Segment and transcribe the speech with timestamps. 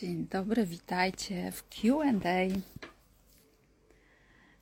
[0.00, 2.12] Dzień dobry, witajcie w QA.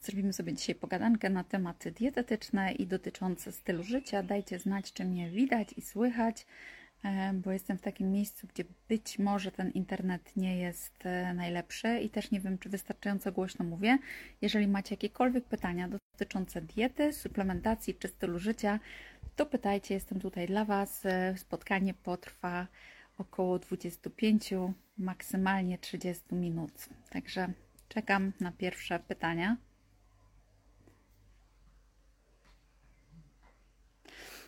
[0.01, 4.23] Zrobimy sobie dzisiaj pogadankę na tematy dietetyczne i dotyczące stylu życia.
[4.23, 6.47] Dajcie znać, czy mnie widać i słychać,
[7.05, 12.01] e, bo jestem w takim miejscu, gdzie być może ten internet nie jest e, najlepszy
[12.01, 13.99] i też nie wiem, czy wystarczająco głośno mówię.
[14.43, 18.81] Jeżeli macie jakiekolwiek pytania dotyczące diety, suplementacji czy stylu życia,
[19.37, 21.07] to pytajcie, jestem tutaj dla Was.
[21.07, 22.67] E, spotkanie potrwa
[23.19, 24.55] około 25,
[24.99, 26.89] maksymalnie 30 minut.
[27.11, 27.53] Także
[27.89, 29.57] czekam na pierwsze pytania.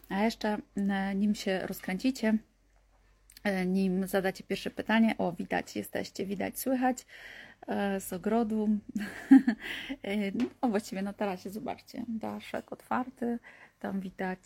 [0.09, 2.39] A jeszcze e, nim się rozkręcicie,
[3.45, 7.07] e, nim zadacie pierwsze pytanie, o widać jesteście, widać, słychać
[7.67, 8.69] e, z ogrodu.
[10.63, 13.39] No właściwie na tarasie zobaczcie, daszek otwarty,
[13.81, 14.41] tam widać,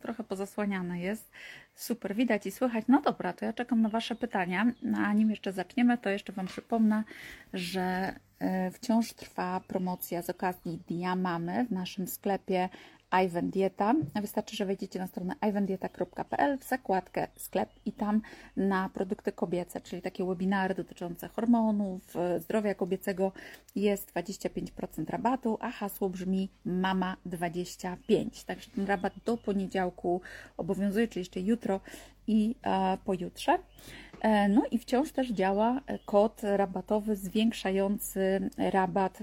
[0.00, 1.30] trochę pozasłaniane jest.
[1.76, 2.84] Super, widać i słychać.
[2.88, 4.72] No dobra, to ja czekam na Wasze pytania.
[4.82, 7.04] No, a nim jeszcze zaczniemy, to jeszcze Wam przypomnę,
[7.52, 8.14] że
[8.72, 12.68] wciąż trwa promocja z okazji Dnia Mamy w naszym sklepie
[13.10, 13.94] Ivan Dieta.
[14.14, 18.22] Wystarczy, że wejdziecie na stronę ivandieta.pl w zakładkę sklep i tam
[18.56, 23.32] na produkty kobiece, czyli takie webinary dotyczące hormonów, zdrowia kobiecego
[23.76, 28.44] jest 25% rabatu, a hasło brzmi mama 25.
[28.44, 30.20] Także ten rabat do poniedziałku
[30.56, 31.80] obowiązuje, czyli jeszcze jutro
[32.26, 33.58] i e, pojutrze.
[34.20, 39.22] E, no i wciąż też działa kod rabatowy zwiększający rabat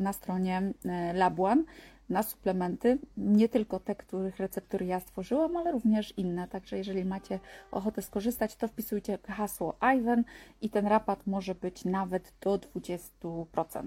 [0.00, 1.64] na stronie e, Labuan
[2.08, 6.48] na suplementy, nie tylko te, których receptury ja stworzyłam, ale również inne.
[6.48, 7.38] Także jeżeli macie
[7.70, 10.24] ochotę skorzystać, to wpisujcie hasło Ivan
[10.62, 13.82] i ten rabat może być nawet do 20%.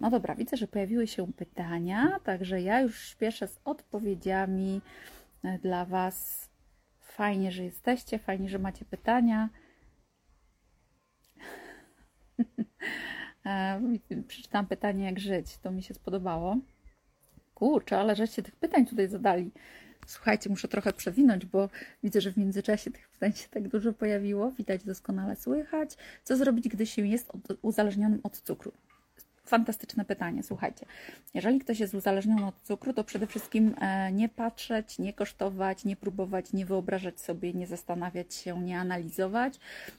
[0.00, 4.80] No dobra, widzę, że pojawiły się pytania, także ja już śpieszę z odpowiedziami
[5.44, 6.48] e, dla Was.
[7.00, 9.48] Fajnie, że jesteście, fajnie, że macie pytania.
[13.46, 13.80] E,
[14.28, 15.58] przeczytam pytanie, jak żyć.
[15.58, 16.56] To mi się spodobało.
[17.60, 19.50] Kurczę, ale żeście tych pytań tutaj zadali.
[20.06, 21.68] Słuchajcie, muszę trochę przewinąć, bo
[22.02, 24.50] widzę, że w międzyczasie tych pytań się tak dużo pojawiło.
[24.50, 25.96] Widać doskonale słychać.
[26.24, 28.72] Co zrobić, gdy się jest uzależnionym od cukru?
[29.50, 30.86] Fantastyczne pytanie, słuchajcie.
[31.34, 35.96] Jeżeli ktoś jest uzależniony od cukru, to przede wszystkim e, nie patrzeć, nie kosztować, nie
[35.96, 39.58] próbować, nie wyobrażać sobie, nie zastanawiać się, nie analizować,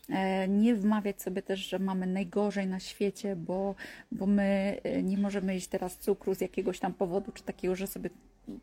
[0.09, 3.75] e, nie wmawiać sobie też, że mamy najgorzej na świecie, bo,
[4.11, 7.87] bo my e, nie możemy jeść teraz cukru z jakiegoś tam powodu, czy takiego, że
[7.87, 8.09] sobie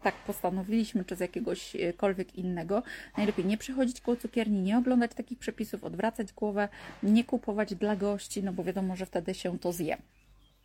[0.02, 2.82] tak postanowiliśmy, czy z jakiegośkolwiek innego.
[3.16, 6.68] Najlepiej nie przychodzić koło cukierni, nie oglądać takich przepisów, odwracać głowę,
[7.02, 9.96] nie kupować dla gości, no bo wiadomo, że wtedy się to zje.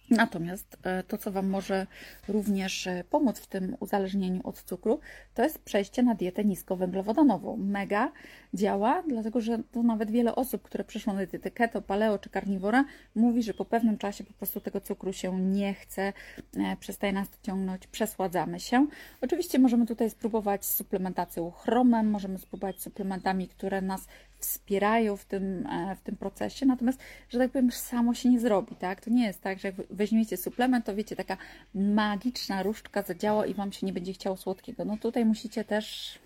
[0.10, 1.88] Natomiast e, to, co Wam może
[2.28, 5.00] również e, pomóc w tym uzależnieniu od cukru,
[5.34, 7.58] to jest przejście na dietę niskowęglowodanową.
[7.58, 8.12] Mega
[8.54, 12.86] działa, dlatego że to nawet wiele osób, które przeszło na dietę keto, paleo czy karniwora,
[13.16, 16.14] mówi, że po pewnym czasie po prostu tego cukru się nie chce,
[16.58, 18.88] e, przestaje nas to ciągnąć, przesładzamy się.
[19.22, 24.08] Oczywiście możemy tutaj spróbować z suplementacją chromem, możemy spróbować z suplementami, które nas
[24.40, 27.00] wspierają w tym, w tym procesie, natomiast,
[27.30, 29.02] że tak powiem, samo się nie zrobi, tak?
[29.02, 31.38] To nie jest tak, że jak weźmiecie suplement, to wiecie, taka
[31.76, 34.86] magiczna różdżka zadziała i Wam się nie będzie chciało słodkiego.
[34.86, 36.20] No tutaj musicie też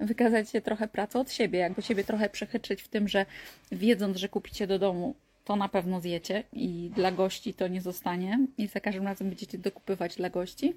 [0.00, 3.26] wykazać się trochę pracy od siebie, jakby siebie trochę przechytrzyć w tym, że
[3.72, 5.14] wiedząc, że kupicie do domu
[5.48, 9.58] to na pewno zjecie i dla gości to nie zostanie i za każdym razem będziecie
[9.58, 10.74] dokupywać dla gości.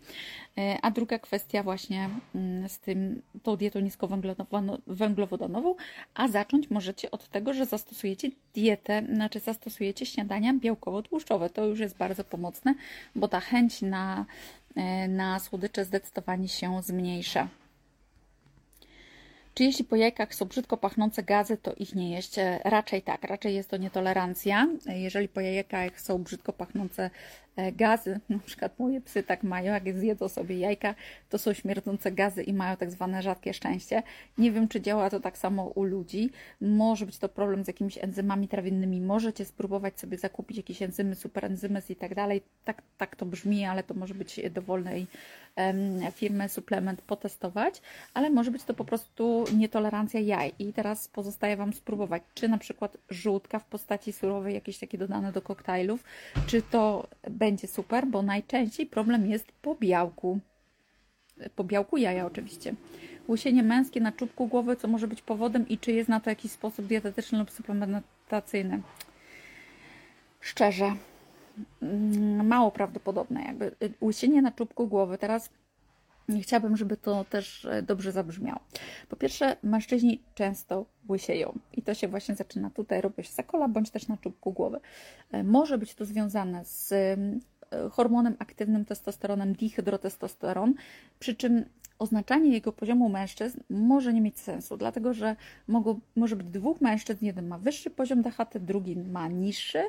[0.57, 5.75] E, a druga kwestia właśnie mm, z tym, tą dietą niskowęglowodanową,
[6.13, 11.49] a zacząć możecie od tego, że zastosujecie dietę, znaczy zastosujecie śniadania białkowo-tłuszczowe.
[11.49, 12.75] To już jest bardzo pomocne,
[13.15, 14.25] bo ta chęć na,
[14.75, 17.47] e, na słodycze zdecydowanie się zmniejsza.
[19.53, 22.39] Czy jeśli po jajkach są brzydko pachnące gazy, to ich nie jeść?
[22.39, 24.67] E, raczej tak, raczej jest to nietolerancja.
[24.87, 27.09] E, jeżeli po jajkach są brzydko pachnące
[27.55, 30.95] E, gazy, na przykład moje psy tak mają, jak zjedzą sobie jajka,
[31.29, 34.03] to są śmierdzące gazy i mają tak zwane rzadkie szczęście.
[34.37, 36.29] Nie wiem, czy działa to tak samo u ludzi.
[36.61, 39.01] Może być to problem z jakimiś enzymami trawiennymi.
[39.01, 42.41] Możecie spróbować sobie zakupić jakieś enzymy, superenzymy i tak dalej.
[42.65, 45.07] Tak, tak to brzmi, ale to może być dowolnej
[46.11, 47.81] firmy suplement potestować,
[48.13, 50.53] ale może być to po prostu nietolerancja jaj.
[50.59, 55.31] I teraz pozostaje Wam spróbować, czy na przykład żółtka w postaci surowej, jakieś takie dodane
[55.31, 56.03] do koktajlów,
[56.47, 60.39] czy to będzie super, bo najczęściej problem jest po białku.
[61.55, 62.73] Po białku jaja oczywiście.
[63.29, 66.51] Łysienie męskie na czubku głowy, co może być powodem i czy jest na to jakiś
[66.51, 68.81] sposób dietetyczny lub suplementacyjny.
[70.39, 70.93] Szczerze,
[72.43, 73.41] mało prawdopodobne.
[73.41, 73.71] Jakby
[74.01, 75.17] łysienie na czubku głowy.
[75.17, 75.49] Teraz
[76.41, 78.59] Chciałabym, żeby to też e, dobrze zabrzmiało.
[79.09, 83.89] Po pierwsze, mężczyźni często łysieją i to się właśnie zaczyna tutaj, robić się zakola bądź
[83.89, 84.79] też na czubku głowy.
[85.31, 87.17] E, może być to związane z e,
[87.89, 90.73] hormonem aktywnym testosteronem, dihydrotestosteron,
[91.19, 91.65] przy czym
[91.99, 95.35] oznaczanie jego poziomu mężczyzn może nie mieć sensu, dlatego że
[95.67, 99.83] mogą, może być dwóch mężczyzn, jeden ma wyższy poziom DHT, drugi ma niższy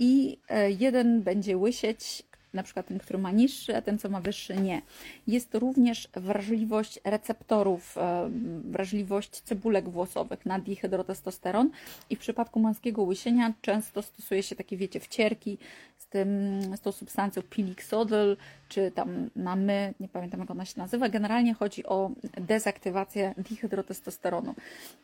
[0.00, 0.38] i
[0.78, 2.22] jeden będzie łysieć,
[2.54, 4.82] na przykład ten, który ma niższy, a ten, co ma wyższy, nie.
[5.26, 8.30] Jest również wrażliwość receptorów, e,
[8.64, 11.70] wrażliwość cebulek włosowych na dihydrotestosteron
[12.10, 15.58] i w przypadku męskiego łysienia często stosuje się takie, wiecie, wcierki
[15.98, 16.28] z, tym,
[16.76, 18.36] z tą substancją pilixodyl,
[18.70, 21.08] czy tam na my, nie pamiętam jak ona się nazywa.
[21.08, 24.54] Generalnie chodzi o dezaktywację dihydrotestosteronu.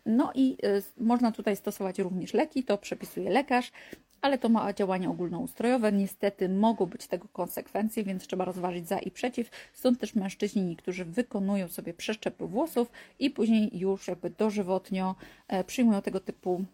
[0.07, 3.73] No i y, można tutaj stosować również leki, to przepisuje lekarz
[4.21, 5.93] ale to ma działanie ogólnoustrojowe.
[5.93, 9.51] Niestety mogą być tego konsekwencje, więc trzeba rozważyć za i przeciw.
[9.73, 15.15] Stąd też mężczyźni niektórzy wykonują sobie przeszczepy włosów i później już jakby dożywotnio
[15.49, 16.65] e, przyjmują tego typu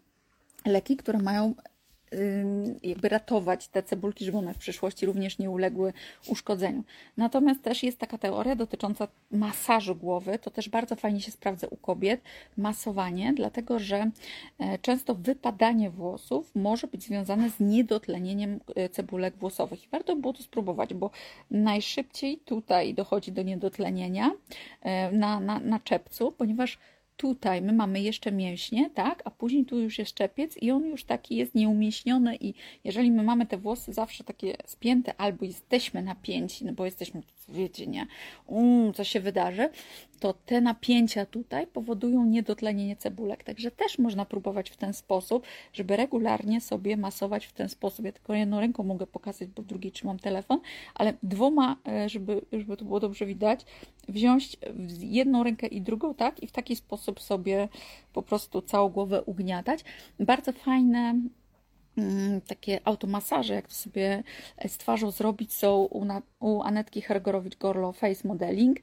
[0.67, 1.55] leki, które mają
[2.83, 5.93] jakby ratować te cebulki, żeby one w przyszłości również nie uległy
[6.27, 6.85] uszkodzeniu.
[7.17, 10.39] Natomiast też jest taka teoria dotycząca masażu głowy.
[10.39, 12.21] To też bardzo fajnie się sprawdza u kobiet.
[12.57, 14.11] Masowanie, dlatego że
[14.59, 19.85] e, często wypadanie włosów może być związane z niedotlenieniem e, cebulek włosowych.
[19.85, 21.11] I warto było to spróbować, bo
[21.51, 24.31] najszybciej tutaj dochodzi do niedotlenienia
[24.81, 26.79] e, na, na, na czepcu, ponieważ
[27.17, 31.05] tutaj my mamy jeszcze mięśnie, tak, a później tu już jest czepiec i on już
[31.05, 32.55] taki jest nieumieśniony i
[32.85, 37.87] jeżeli my mamy te włosy zawsze takie spięte albo jesteśmy napięci, no bo jesteśmy, wiecie,
[37.87, 38.07] nie,
[38.47, 39.69] um, co się wydarzy,
[40.23, 43.45] to te napięcia tutaj powodują niedotlenienie cebulek.
[43.45, 48.05] Także też można próbować w ten sposób, żeby regularnie sobie masować w ten sposób.
[48.05, 50.61] Ja tylko jedną ręką mogę pokazać, bo w drugiej trzymam telefon,
[50.95, 53.67] ale dwoma, e, żeby, żeby to było dobrze widać,
[54.09, 54.57] wziąć
[54.99, 57.69] jedną rękę i drugą, tak, i w taki sposób sobie
[58.13, 59.85] po prostu całą głowę ugniatać.
[60.19, 61.15] Bardzo fajne
[61.99, 64.23] Mm, takie automasaże, jak to sobie
[64.69, 66.07] z twarzą zrobić, są u,
[66.41, 68.81] u Anetki Hergorowicz-Gorlo Face Modeling.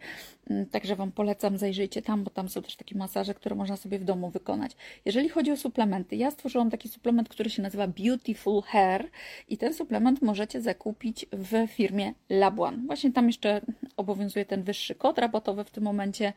[0.50, 4.00] Mm, także Wam polecam, zajrzyjcie tam, bo tam są też takie masaże, które można sobie
[4.00, 4.72] w domu wykonać.
[5.06, 9.10] Jeżeli chodzi o suplementy, ja stworzyłam taki suplement, który się nazywa Beautiful Hair
[9.48, 12.86] i ten suplement możecie zakupić w firmie Labuan.
[12.86, 13.62] Właśnie tam jeszcze
[13.98, 16.34] obowiązuje ten wyższy kod rabatowy w tym momencie,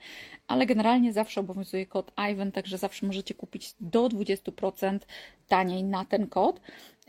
[0.48, 4.98] ale generalnie zawsze obowiązuje kod IVEN, także zawsze możecie kupić do 20%
[5.48, 6.60] taniej na ten kod.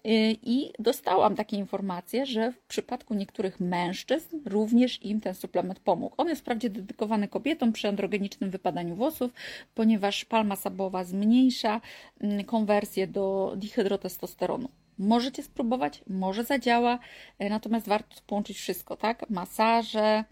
[0.08, 6.16] Y, I dostałam takie informacje, że w przypadku niektórych mężczyzn również im ten suplement pomógł.
[6.18, 9.32] On jest wprawdzie dedykowany kobietom przy androgenicznym wypadaniu włosów,
[9.76, 11.82] ponieważ palma sabowa zmniejsza
[12.22, 14.70] mm, konwersję do dihydrotestosteronu.
[14.98, 17.00] Możecie spróbować, może zadziała,
[17.44, 19.30] y, natomiast warto połączyć wszystko, tak?
[19.30, 20.24] Masaże,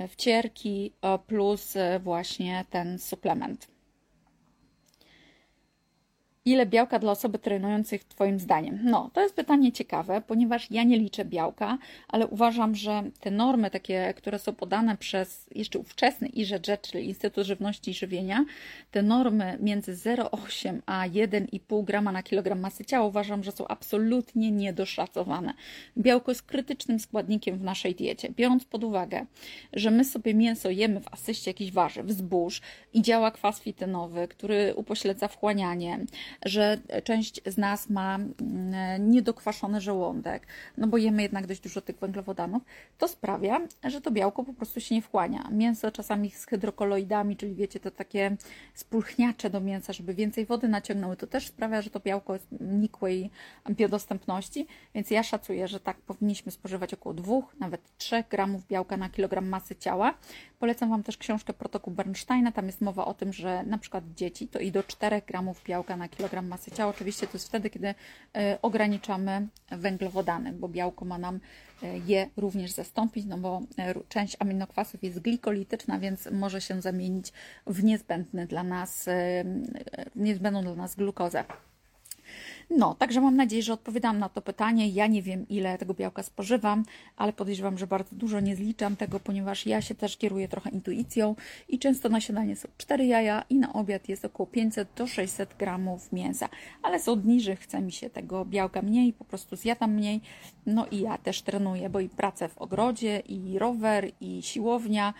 [0.00, 0.92] y, wcierki
[1.26, 3.75] plus właśnie ten suplement.
[6.46, 8.80] Ile białka dla osoby trenującej Twoim zdaniem?
[8.84, 11.78] No, to jest pytanie ciekawe, ponieważ ja nie liczę białka,
[12.08, 17.46] ale uważam, że te normy takie, które są podane przez jeszcze ówczesny IRZG, czyli Instytut
[17.46, 18.44] Żywności i Żywienia,
[18.90, 24.50] te normy między 0,8 a 1,5 grama na kilogram masy ciała uważam, że są absolutnie
[24.50, 25.54] niedoszacowane.
[25.98, 28.28] Białko jest krytycznym składnikiem w naszej diecie.
[28.30, 29.26] Biorąc pod uwagę,
[29.72, 32.60] że my sobie mięso jemy w asyście jakichś warzyw, zbóż
[32.92, 35.98] i działa kwas fitynowy, który upośledza wchłanianie,
[36.44, 40.46] że część z nas ma mm, niedokwaszony żołądek,
[40.76, 42.62] no bo jemy jednak dość dużo tych węglowodanów,
[42.98, 45.48] to sprawia, że to białko po prostu się nie wchłania.
[45.52, 48.36] Mięso czasami z hydrokoloidami, czyli wiecie, to takie
[48.74, 53.30] spulchniacze do mięsa, żeby więcej wody naciągnęły, to też sprawia, że to białko jest nikłej
[53.70, 59.08] biodostępności, więc ja szacuję, że tak powinniśmy spożywać około 2, nawet 3 gramów białka na
[59.08, 60.14] kilogram masy ciała.
[60.58, 64.48] Polecam Wam też książkę Protokół Bernsteina, tam jest mowa o tym, że na przykład dzieci
[64.48, 66.90] to i do 4 gramów białka na kilogram kilogram masy ciała.
[66.90, 67.94] Oczywiście to jest wtedy, kiedy
[68.36, 71.40] e, ograniczamy węglowodany, bo białko ma nam
[71.82, 77.32] e, je również zastąpić, no bo e, część aminokwasów jest glikolityczna, więc może się zamienić
[77.66, 79.08] w niezbędny dla nas,
[80.16, 81.44] niezbędną dla nas glukozę.
[82.70, 84.88] No, także mam nadzieję, że odpowiadam na to pytanie.
[84.88, 86.84] Ja nie wiem, ile tego białka spożywam,
[87.16, 91.34] ale podejrzewam, że bardzo dużo nie zliczam tego, ponieważ ja się też kieruję trochę intuicją
[91.68, 95.54] i często na śniadanie są 4 jaja i na obiad jest około 500 do 600
[95.58, 96.48] gramów mięsa.
[96.82, 100.20] Ale są dni, że chce mi się tego białka mniej, po prostu zjadam mniej.
[100.66, 105.14] No i ja też trenuję, bo i pracę w ogrodzie, i rower, i siłownia,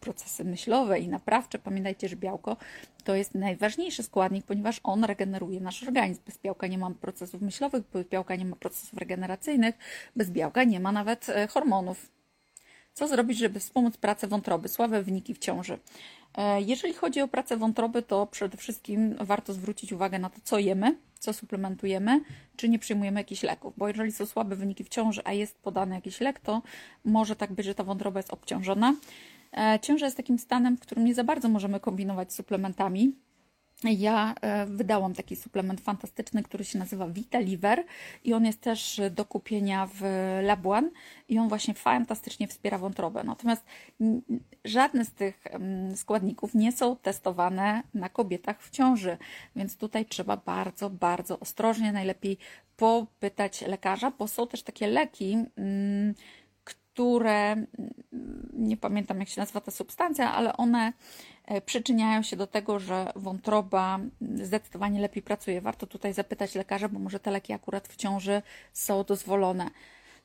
[0.00, 1.58] procesy myślowe i naprawcze.
[1.58, 2.56] Pamiętajcie, że białko
[3.04, 6.20] to jest najważniejszy składnik, ponieważ on regeneruje nasz organizm.
[6.26, 9.74] Bez białka nie ma procesów myślowych, bez białka nie ma procesów regeneracyjnych,
[10.16, 12.10] bez białka nie ma nawet e, hormonów.
[12.94, 15.78] Co zrobić, żeby wspomóc pracę wątroby, słabe wyniki w ciąży?
[16.34, 20.58] E, jeżeli chodzi o pracę wątroby, to przede wszystkim warto zwrócić uwagę na to, co
[20.58, 22.20] jemy, co suplementujemy,
[22.56, 25.94] czy nie przyjmujemy jakichś leków, bo jeżeli są słabe wyniki w ciąży, a jest podany
[25.94, 26.62] jakiś lek, to
[27.04, 28.94] może tak być, że ta wątroba jest obciążona.
[29.52, 33.12] E, ciąża jest takim stanem, w którym nie za bardzo możemy kombinować z suplementami,
[33.84, 37.84] ja e, wydałam taki suplement fantastyczny, który się nazywa Vita Liver
[38.24, 40.02] i on jest też do kupienia w
[40.42, 40.90] Labuan
[41.28, 43.24] i on właśnie fantastycznie wspiera wątrobę.
[43.24, 43.64] Natomiast
[44.64, 45.44] żadne z tych
[45.94, 49.18] składników nie są testowane na kobietach w ciąży,
[49.56, 52.38] więc tutaj trzeba bardzo, bardzo ostrożnie, najlepiej
[52.76, 55.36] popytać lekarza, bo są też takie leki,
[56.98, 57.56] które
[58.52, 60.92] nie pamiętam jak się nazywa ta substancja, ale one
[61.44, 65.60] e, przyczyniają się do tego, że wątroba zdecydowanie lepiej pracuje.
[65.60, 69.70] Warto tutaj zapytać lekarza, bo może te leki akurat w ciąży są dozwolone.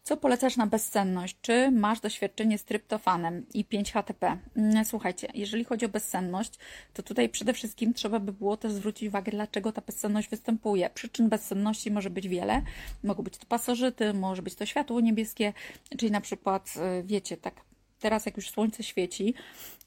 [0.03, 1.37] Co polecasz na bezsenność?
[1.41, 4.37] Czy masz doświadczenie z tryptofanem i 5-HTP?
[4.57, 6.53] Mm, słuchajcie, jeżeli chodzi o bezsenność,
[6.93, 10.89] to tutaj przede wszystkim trzeba by było też zwrócić uwagę, dlaczego ta bezsenność występuje.
[10.89, 12.61] Przyczyn bezsenności może być wiele.
[13.03, 15.53] Mogą być to pasożyty, może być to światło niebieskie,
[15.97, 17.55] czyli na przykład, y, wiecie, tak
[17.99, 19.33] teraz jak już słońce świeci,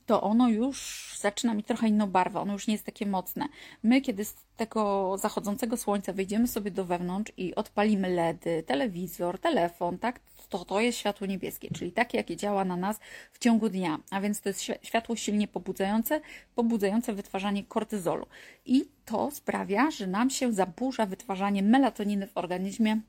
[0.07, 3.49] to ono już zaczyna mieć trochę inną barwę, ono już nie jest takie mocne.
[3.83, 9.99] My, kiedy z tego zachodzącego słońca wyjdziemy sobie do wewnątrz i odpalimy LEDy, telewizor, telefon,
[9.99, 13.01] tak, to to jest światło niebieskie, czyli takie, jakie działa na nas
[13.33, 13.99] w ciągu dnia.
[14.11, 16.21] A więc to jest światło silnie pobudzające,
[16.55, 18.27] pobudzające wytwarzanie kortyzolu.
[18.67, 23.01] I to sprawia, że nam się zaburza wytwarzanie melatoniny w organizmie,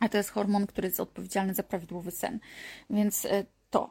[0.00, 2.40] a to jest hormon, który jest odpowiedzialny za prawidłowy sen.
[2.90, 3.90] Więc e, to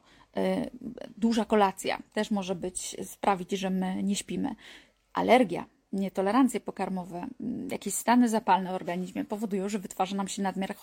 [1.17, 4.55] duża kolacja też może być sprawić, że my nie śpimy.
[5.13, 10.75] Alergia, nietolerancje pokarmowe, mm, jakieś stany zapalne w organizmie powodują, że wytwarza nam się nadmiar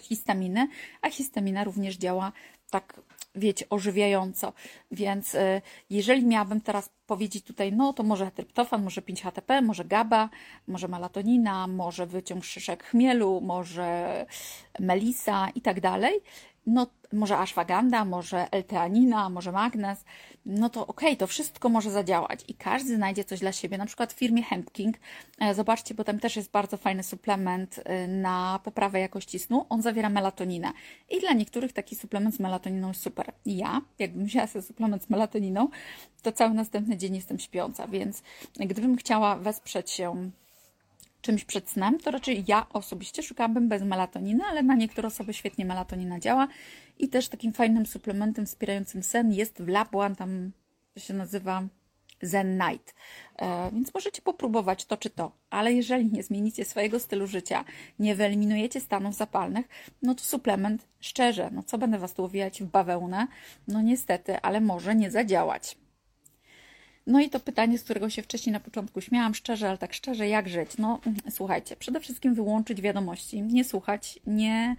[0.00, 0.68] histaminy,
[1.02, 2.32] a histamina również działa
[2.70, 3.00] tak,
[3.34, 4.52] wiecie, ożywiająco.
[4.90, 10.28] Więc y, jeżeli miałabym teraz powiedzieć tutaj, no to może tryptofan, może 5-HTP, może GABA,
[10.66, 14.26] może melatonina, może wyciąg szyszek chmielu, może
[14.80, 16.20] melisa i tak dalej,
[16.66, 20.04] no może ashwagandha, może L-teanina, może magnez,
[20.46, 23.78] no to okej, okay, to wszystko może zadziałać i każdy znajdzie coś dla siebie.
[23.78, 24.96] Na przykład w firmie Hempking,
[25.40, 29.66] e, zobaczcie, bo tam też jest bardzo fajny suplement e, na poprawę jakości snu.
[29.68, 30.72] On zawiera melatoninę
[31.10, 33.32] i dla niektórych taki suplement z melatoniną jest super.
[33.46, 35.68] Ja, jakbym wzięła sobie suplement z melatoniną,
[36.22, 38.22] to cały następny dzień jestem śpiąca, więc
[38.58, 40.30] gdybym chciała wesprzeć się
[41.26, 45.64] czymś przed snem, to raczej ja osobiście szukałabym bez melatoniny, ale na niektóre osoby świetnie
[45.64, 46.48] melatonina działa.
[46.98, 50.52] I też takim fajnym suplementem wspierającym sen jest w Labuan, tam
[50.98, 51.62] się nazywa
[52.22, 52.94] Zen Night.
[53.38, 57.64] E, więc możecie popróbować to czy to, ale jeżeli nie zmienicie swojego stylu życia,
[57.98, 59.66] nie wyeliminujecie stanów zapalnych,
[60.02, 63.26] no to suplement, szczerze, no co będę Was tu owijać w bawełnę?
[63.68, 65.76] No niestety, ale może nie zadziałać.
[67.06, 70.28] No i to pytanie, z którego się wcześniej na początku śmiałam, szczerze, ale tak szczerze,
[70.28, 70.78] jak żyć?
[70.78, 74.76] No słuchajcie, przede wszystkim wyłączyć wiadomości, nie słuchać, nie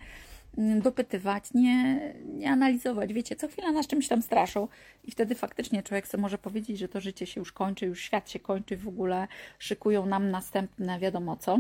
[0.58, 3.14] mm, dopytywać, nie, nie analizować.
[3.14, 4.68] Wiecie, co chwila nas czymś tam straszą
[5.04, 8.30] i wtedy faktycznie człowiek sobie może powiedzieć, że to życie się już kończy, już świat
[8.30, 9.28] się kończy, w ogóle
[9.60, 11.60] szykują nam następne wiadomo co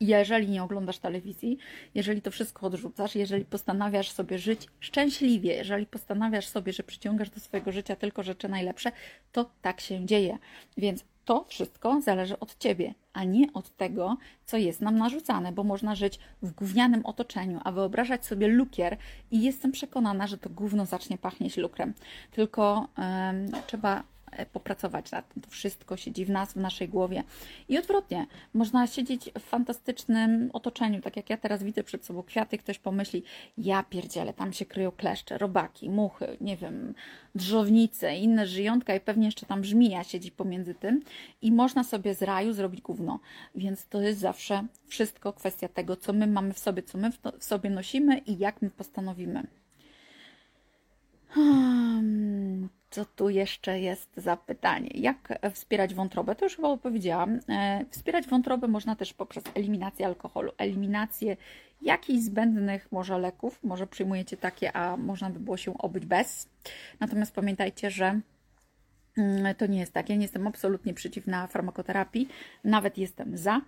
[0.00, 1.58] jeżeli nie oglądasz telewizji,
[1.94, 7.40] jeżeli to wszystko odrzucasz, jeżeli postanawiasz sobie żyć szczęśliwie, jeżeli postanawiasz sobie, że przyciągasz do
[7.40, 8.92] swojego życia tylko rzeczy najlepsze,
[9.32, 10.38] to tak się dzieje.
[10.76, 14.16] Więc to wszystko zależy od ciebie, a nie od tego,
[14.46, 18.96] co jest nam narzucane, bo można żyć w gównianym otoczeniu, a wyobrażać sobie lukier
[19.30, 21.94] i jestem przekonana, że to gówno zacznie pachnieć lukrem.
[22.30, 22.88] Tylko
[23.66, 24.02] trzeba
[24.52, 25.42] popracować nad tym.
[25.42, 27.24] To wszystko siedzi w nas, w naszej głowie.
[27.68, 32.58] I odwrotnie, można siedzieć w fantastycznym otoczeniu, tak jak ja teraz widzę przed sobą kwiaty,
[32.58, 33.22] ktoś pomyśli,
[33.58, 36.94] ja pierdzielę, tam się kryją kleszcze, robaki, muchy, nie wiem,
[37.34, 41.02] drzownice, inne żyjątka i pewnie jeszcze tam żmija siedzi pomiędzy tym
[41.42, 43.20] i można sobie z raju zrobić gówno.
[43.54, 47.44] Więc to jest zawsze wszystko kwestia tego, co my mamy w sobie, co my w
[47.44, 49.46] sobie nosimy i jak my postanowimy.
[51.28, 54.90] Hmm, co tu jeszcze jest za pytanie?
[54.94, 56.34] Jak wspierać wątrobę?
[56.34, 57.40] To już chyba odpowiedziałam.
[57.48, 61.36] E, wspierać wątrobę można też poprzez eliminację alkoholu, eliminację
[61.82, 63.58] jakichś zbędnych może leków.
[63.64, 66.48] Może przyjmujecie takie, a można by było się obyć bez.
[67.00, 68.20] Natomiast pamiętajcie, że
[69.18, 70.08] Mm, to nie jest tak.
[70.08, 72.28] Ja nie jestem absolutnie przeciwna farmakoterapii,
[72.64, 73.60] nawet jestem za,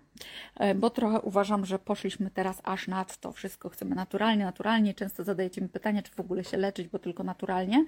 [0.56, 3.68] e, bo trochę uważam, że poszliśmy teraz aż nad to wszystko.
[3.68, 4.94] Chcemy naturalnie, naturalnie.
[4.94, 7.84] Często zadajecie mi pytania, czy w ogóle się leczyć, bo tylko naturalnie.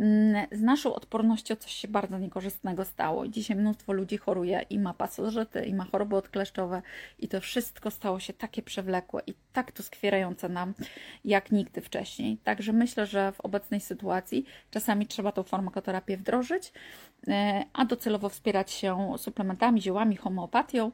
[0.00, 3.28] Mm, z naszą odpornością coś się bardzo niekorzystnego stało.
[3.28, 6.82] Dzisiaj mnóstwo ludzi choruje i ma pasożyty, i ma choroby odkleszczowe,
[7.18, 10.74] i to wszystko stało się takie przewlekłe i tak to skwierające nam
[11.24, 12.36] jak nigdy wcześniej.
[12.36, 16.72] Także myślę, że w obecnej sytuacji czasami trzeba tą farmakoterapię wdrożyć,
[17.28, 20.92] e, a docelowo wspierać się suplementami, ziołami, homeopatią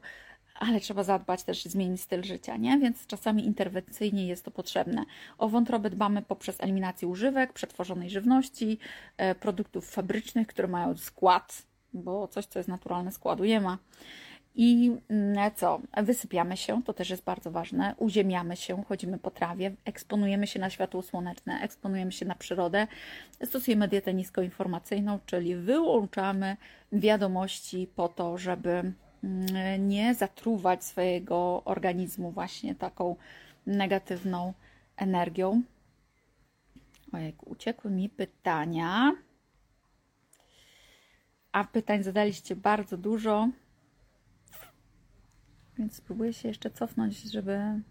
[0.55, 2.79] ale trzeba zadbać też, zmienić styl życia, nie?
[2.79, 5.05] Więc czasami interwencyjnie jest to potrzebne.
[5.37, 8.79] O wątrobę dbamy poprzez eliminację używek, przetworzonej żywności,
[9.17, 13.77] e, produktów fabrycznych, które mają skład, bo coś, co jest naturalne, składu nie ma.
[14.55, 15.81] I mm, co?
[16.03, 17.95] Wysypiamy się, to też jest bardzo ważne.
[17.97, 22.87] Uziemiamy się, chodzimy po trawie, eksponujemy się na światło słoneczne, eksponujemy się na przyrodę.
[23.43, 26.57] Stosujemy dietę niskoinformacyjną, czyli wyłączamy
[26.91, 28.93] wiadomości po to, żeby
[29.79, 33.15] nie zatruwać swojego organizmu właśnie taką
[33.65, 34.53] negatywną
[34.97, 35.61] energią.
[37.11, 39.15] Ojej, uciekły mi pytania.
[41.51, 43.49] A pytań zadaliście bardzo dużo.
[45.77, 47.81] Więc spróbuję się jeszcze cofnąć, żeby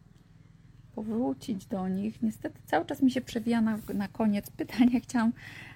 [0.94, 2.22] powrócić do nich.
[2.22, 5.00] Niestety cały czas mi się przewija na, na koniec pytania.
[5.08, 5.32] Chciałam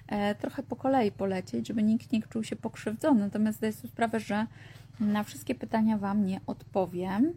[0.07, 3.19] e, trochę po kolei polecieć, żeby nikt nie czuł się pokrzywdzony.
[3.19, 4.47] Natomiast zdaję sobie sprawę, że
[4.99, 7.33] na wszystkie pytania Wam nie odpowiem.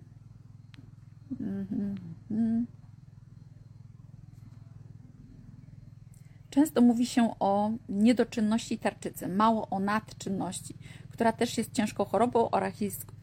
[6.51, 10.75] Często mówi się o niedoczynności tarczycy, mało o nadczynności,
[11.11, 12.51] która też jest ciężką chorobą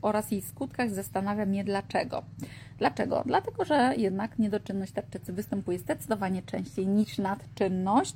[0.01, 0.89] oraz jej skutkach.
[0.89, 2.23] Zastanawia mnie dlaczego.
[2.79, 3.23] Dlaczego?
[3.25, 8.15] Dlatego, że jednak niedoczynność tarczycy występuje zdecydowanie częściej niż nadczynność.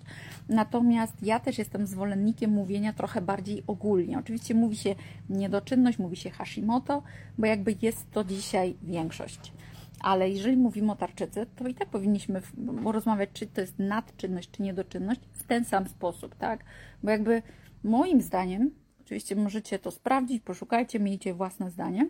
[0.49, 4.19] Natomiast ja też jestem zwolennikiem mówienia trochę bardziej ogólnie.
[4.19, 4.95] Oczywiście mówi się
[5.29, 7.03] niedoczynność, mówi się Hashimoto,
[7.37, 9.53] bo jakby jest to dzisiaj większość.
[9.99, 12.41] Ale jeżeli mówimy o tarczycy, to i tak powinniśmy
[12.85, 16.63] rozmawiać, czy to jest nadczynność, czy niedoczynność w ten sam sposób, tak?
[17.03, 17.41] Bo jakby
[17.83, 22.07] moim zdaniem, oczywiście możecie to sprawdzić, poszukajcie, miejcie własne zdanie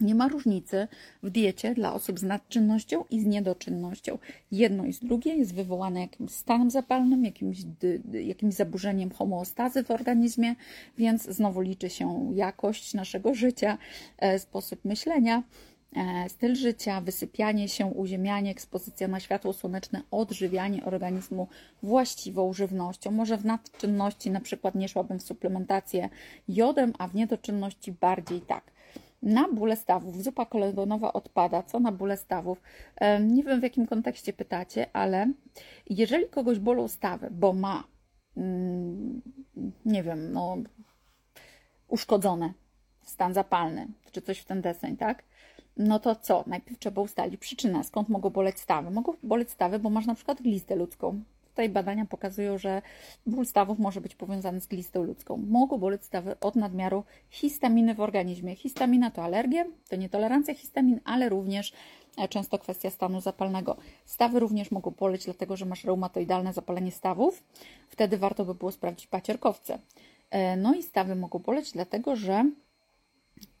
[0.00, 0.88] nie ma różnicy
[1.22, 4.18] w diecie dla osób z nadczynnością i z niedoczynnością.
[4.52, 7.58] Jedno i z drugie jest wywołane jakimś stanem zapalnym, jakimś,
[8.12, 10.54] jakimś zaburzeniem homeostazy w organizmie,
[10.98, 13.78] więc znowu liczy się jakość naszego życia,
[14.18, 15.42] e, sposób myślenia,
[15.96, 21.48] e, styl życia, wysypianie się, uziemianie, ekspozycja na światło słoneczne, odżywianie organizmu
[21.82, 23.10] właściwą żywnością.
[23.10, 26.08] Może w nadczynności na przykład nie szłabym w suplementację
[26.48, 28.73] jodem, a w niedoczynności bardziej tak.
[29.24, 31.62] Na bóle stawów zupa kolegonowa odpada.
[31.62, 32.62] Co na bóle stawów?
[33.20, 35.32] Nie wiem w jakim kontekście pytacie, ale
[35.90, 37.84] jeżeli kogoś bolą stawy, bo ma,
[38.36, 39.22] mm,
[39.84, 40.56] nie wiem, no,
[41.88, 42.52] uszkodzone,
[43.02, 45.24] stan zapalny, czy coś w ten deseń, tak?
[45.76, 46.44] No to co?
[46.46, 48.90] Najpierw trzeba ustalić przyczynę, skąd mogą boleć stawy.
[48.90, 51.22] Mogą boleć stawy, bo masz na przykład glistę ludzką.
[51.54, 52.82] Tutaj badania pokazują, że
[53.26, 55.36] ból stawów może być powiązany z glistą ludzką.
[55.36, 58.56] Mogą boleć stawy od nadmiaru histaminy w organizmie.
[58.56, 61.72] Histamina to alergie, to nietolerancja histamin, ale również
[62.18, 63.76] e, często kwestia stanu zapalnego.
[64.04, 67.42] Stawy również mogą boleć, dlatego że masz reumatoidalne zapalenie stawów.
[67.88, 69.78] Wtedy warto by było sprawdzić pacierkowce.
[70.30, 72.50] E, no i stawy mogą boleć, dlatego że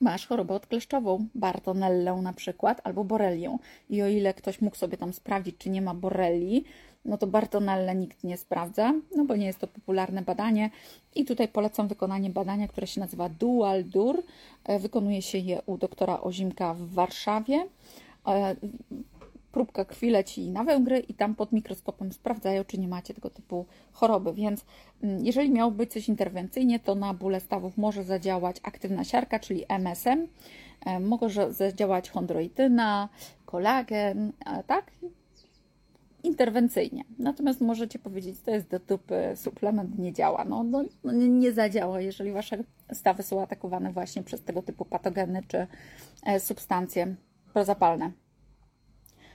[0.00, 3.58] masz chorobę odkleszczową, Bartonellę na przykład, albo borelię.
[3.90, 6.64] I o ile ktoś mógł sobie tam sprawdzić, czy nie ma borelii,
[7.04, 10.70] no to Bartonella nikt nie sprawdza, no bo nie jest to popularne badanie.
[11.14, 14.22] I tutaj polecam wykonanie badania, które się nazywa Dual DUR.
[14.64, 17.66] E, wykonuje się je u doktora Ozimka w Warszawie.
[18.26, 18.56] E,
[19.52, 23.66] próbka krwi leci na Węgry i tam pod mikroskopem sprawdzają, czy nie macie tego typu
[23.92, 24.32] choroby.
[24.32, 24.64] Więc
[25.02, 29.64] mm, jeżeli miało być coś interwencyjnie, to na bóle stawów może zadziałać aktywna siarka, czyli
[29.68, 30.26] MSM,
[30.86, 33.08] e, może zadziałać chondroityna,
[33.46, 34.32] kolagen,
[34.66, 34.90] tak?
[36.24, 37.04] Interwencyjnie.
[37.18, 40.44] Natomiast możecie powiedzieć, to jest do dupy, suplement nie działa.
[40.44, 45.42] No, no, no nie zadziała, jeżeli wasze stawy są atakowane właśnie przez tego typu patogeny
[45.48, 45.66] czy
[46.26, 47.14] e, substancje
[47.52, 48.12] prozapalne.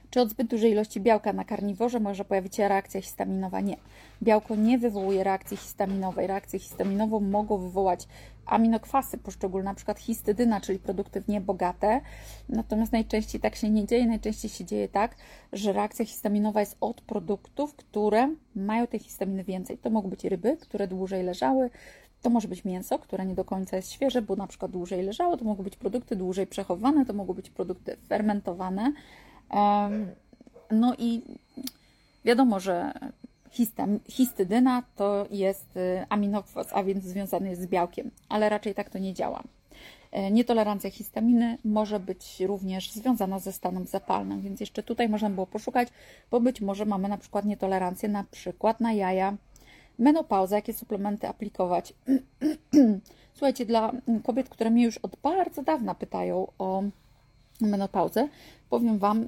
[0.10, 3.60] Czy od zbyt dużej ilości białka na karniworze może pojawić się reakcja histaminowa?
[3.60, 3.78] Nie.
[4.24, 6.28] Białko nie wywołuje reakcji histaminowej.
[6.28, 8.08] Reakcję histaminową mogą wywołać
[8.46, 12.02] aminokwasy poszczególne, na przykład histydyna, czyli produkty w nie bogate.
[12.50, 14.08] Natomiast najczęściej tak się nie dzieje.
[14.08, 15.16] Najczęściej się dzieje tak,
[15.54, 19.78] że reakcja histaminowa jest od produktów, które mają tej histaminy więcej.
[19.78, 21.70] To mogą być ryby, które dłużej leżały,
[22.22, 25.38] to może być mięso, które nie do końca jest świeże, bo na przykład dłużej leżało,
[25.38, 28.94] to mogą być produkty dłużej przechowywane, to mogą być produkty fermentowane.
[30.72, 31.22] No i
[32.26, 32.94] wiadomo, że
[34.10, 39.00] histydyna to jest y, aminokwas, a więc związany jest z białkiem, ale raczej tak to
[39.00, 39.44] nie działa.
[40.12, 45.48] E, nietolerancja histaminy może być również związana ze stanem zapalnym, więc jeszcze tutaj można było
[45.48, 45.88] poszukać,
[46.32, 49.38] bo być może mamy na przykład nietolerancję na przykład na jaja,
[50.00, 51.94] Menopauza, jakie suplementy aplikować?
[53.34, 53.92] Słuchajcie, dla
[54.24, 56.84] kobiet, które mnie już od bardzo dawna pytają o
[57.62, 58.30] menopauzę,
[58.70, 59.28] powiem Wam,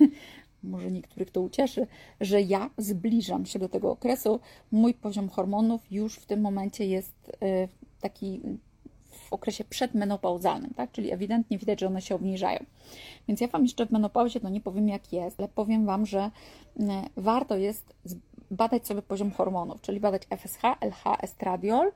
[0.62, 1.86] może niektórych to ucieszy,
[2.20, 4.40] że ja zbliżam się do tego okresu.
[4.72, 7.68] Mój poziom hormonów już w tym momencie jest y,
[8.00, 8.40] taki
[9.10, 10.92] w okresie przedmenopauzalnym, tak?
[10.92, 12.64] czyli ewidentnie widać, że one się obniżają.
[13.28, 16.30] Więc ja Wam jeszcze w menopauzie to nie powiem jak jest, ale powiem Wam, że
[16.80, 16.82] y,
[17.16, 17.94] warto jest
[18.52, 21.92] badać sobie poziom hormonów, czyli badać FSH, LH, estradiol,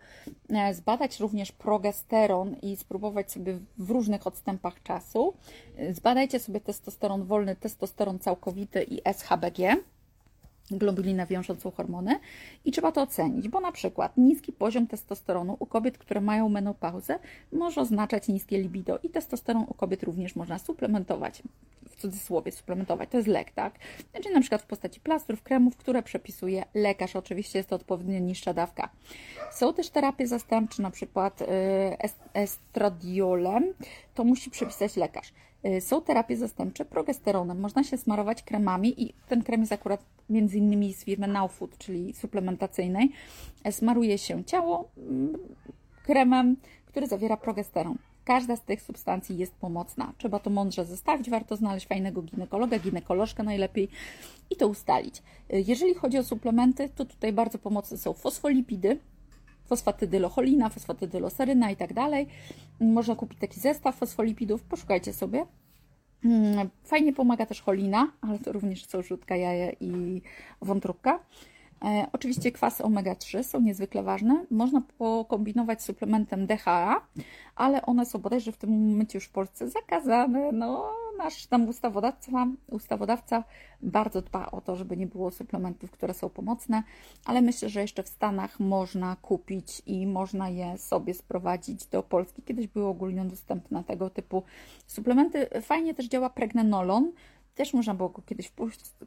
[0.48, 5.34] e, zbadać również progesteron i spróbować sobie w różnych odstępach czasu.
[5.76, 9.76] E, zbadajcie sobie testosteron wolny, testosteron całkowity i SHBG
[10.70, 12.20] globulinę wiążącą hormony
[12.64, 17.18] i trzeba to ocenić, bo na przykład niski poziom testosteronu u kobiet, które mają menopauzę
[17.52, 21.42] może oznaczać niskie libido i testosteron u kobiet również można suplementować
[21.96, 23.74] w cudzysłowie suplementować, to jest lek, tak?
[24.22, 27.16] Czyli na przykład w postaci plastrów, kremów, które przepisuje lekarz.
[27.16, 28.88] Oczywiście jest to odpowiednio niższa dawka.
[29.52, 31.46] Są też terapie zastępcze, na przykład y,
[32.34, 33.64] estradiolem,
[34.14, 35.32] to musi przepisać lekarz.
[35.66, 37.60] Y, są terapie zastępcze progesteronem.
[37.60, 41.78] Można się smarować kremami i ten krem jest akurat między innymi z firmy Now Food,
[41.78, 43.12] czyli suplementacyjnej.
[43.70, 45.38] Smaruje się ciało mm,
[46.02, 46.56] kremem,
[46.86, 47.98] który zawiera progesteron.
[48.26, 50.12] Każda z tych substancji jest pomocna.
[50.18, 53.88] Trzeba to mądrze zestawić, warto znaleźć fajnego ginekologa, ginekolożkę najlepiej
[54.50, 55.22] i to ustalić.
[55.50, 58.98] Jeżeli chodzi o suplementy, to tutaj bardzo pomocne są fosfolipidy,
[59.64, 62.26] fosfatydylocholina, fosfatydyloseryna i tak dalej.
[62.80, 65.46] Można kupić taki zestaw fosfolipidów, poszukajcie sobie.
[66.24, 70.22] Mm, fajnie pomaga też cholina, ale to również są żółtka jaja i
[70.62, 71.20] wątróbka.
[71.84, 74.44] E, oczywiście kwasy omega-3 są niezwykle ważne.
[74.50, 77.00] Można pokombinować z suplementem DHA,
[77.56, 80.52] ale one są bodajże w tym momencie już w Polsce zakazane.
[80.52, 83.44] No, nasz tam ustawodawca, ustawodawca
[83.82, 86.82] bardzo dba o to, żeby nie było suplementów, które są pomocne,
[87.24, 92.42] ale myślę, że jeszcze w Stanach można kupić i można je sobie sprowadzić do Polski.
[92.42, 94.42] Kiedyś były ogólnie dostępne tego typu
[94.86, 95.46] suplementy.
[95.62, 97.12] Fajnie też działa pregnenolon,
[97.56, 98.52] też można było go kiedyś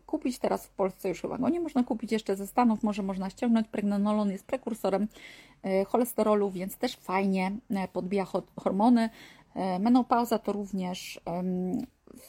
[0.06, 3.30] kupić, teraz w Polsce już chyba go nie można kupić jeszcze ze Stanów, może można
[3.30, 3.68] ściągnąć.
[3.68, 5.08] Pregnenolon jest prekursorem
[5.64, 9.10] e, cholesterolu, więc też fajnie e, podbija hormony.
[9.56, 11.22] E, menopauza to również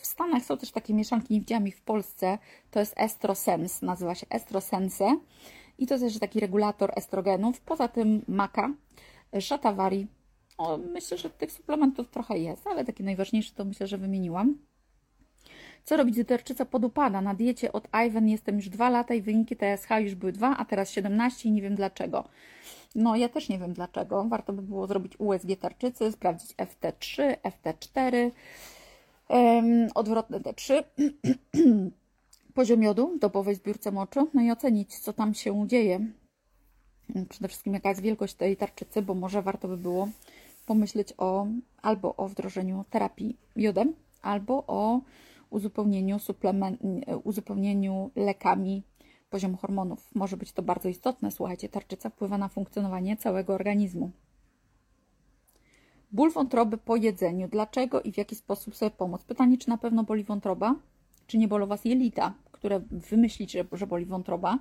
[0.00, 2.38] w Stanach są też takie mieszanki, nie widziałam ich w Polsce,
[2.70, 5.16] to jest EstroSense, nazywa się EstroSense
[5.78, 7.60] i to jest taki regulator estrogenów.
[7.60, 8.70] Poza tym maka,
[9.40, 10.06] szatawari.
[10.92, 14.69] Myślę, że tych suplementów trochę jest, ale takie najważniejsze to myślę, że wymieniłam.
[15.84, 17.20] Co robić, gdy tarczyca podupada?
[17.20, 20.64] Na diecie od Ivan jestem już dwa lata i wyniki TSH już były dwa, a
[20.64, 22.24] teraz 17 i nie wiem dlaczego.
[22.94, 24.24] No, ja też nie wiem dlaczego.
[24.24, 28.30] Warto by było zrobić USG tarczycy, sprawdzić FT3, FT4,
[29.28, 30.82] um, odwrotne T3,
[32.54, 36.00] poziom jodu dobowej zbiórce moczu, no i ocenić, co tam się dzieje.
[37.28, 40.08] Przede wszystkim jaka jest wielkość tej tarczycy, bo może warto by było
[40.66, 41.46] pomyśleć o
[41.82, 45.00] albo o wdrożeniu terapii jodem, albo o
[45.50, 46.80] uzupełnieniu, suplement,
[47.24, 48.82] uzupełnieniu lekami
[49.30, 50.10] poziom hormonów.
[50.14, 51.30] Może być to bardzo istotne.
[51.30, 54.10] Słuchajcie, tarczyca wpływa na funkcjonowanie całego organizmu.
[56.12, 57.48] Ból wątroby po jedzeniu.
[57.48, 59.24] Dlaczego i w jaki sposób sobie pomóc?
[59.24, 60.74] Pytanie, czy na pewno boli wątroba,
[61.26, 64.58] czy nie bolą Was jelita, które wymyślicie, że boli wątroba,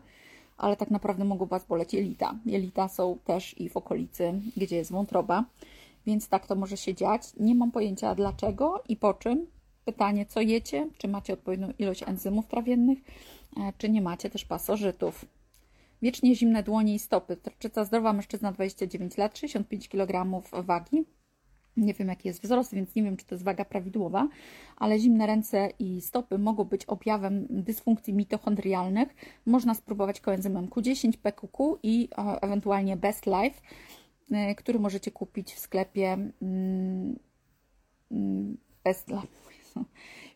[0.58, 2.36] ale tak naprawdę mogą Was boleć jelita.
[2.46, 5.46] Jelita są też i w okolicy, gdzie jest wątroba,
[6.06, 7.22] więc tak to może się dziać.
[7.40, 9.48] Nie mam pojęcia dlaczego i po czym,
[9.90, 10.88] Pytanie, co jecie?
[10.98, 13.00] Czy macie odpowiednią ilość enzymów trawiennych?
[13.58, 15.26] E, czy nie macie też pasożytów?
[16.02, 17.38] Wiecznie zimne dłonie i stopy.
[17.38, 21.06] Tarczyca zdrowa mężczyzna 29 lat, 65 kg wagi.
[21.78, 24.28] Nie wiem, jaki jest wzrost, więc nie wiem, czy to jest waga prawidłowa,
[24.78, 29.16] ale zimne ręce i stopy mogą być objawem dysfunkcji mitochondrialnych.
[29.46, 33.62] Można spróbować koenzymem Q10, PQQ i e, ewentualnie Best Life,
[34.32, 37.20] e, który możecie kupić w sklepie mm,
[38.12, 39.50] mm, Best Life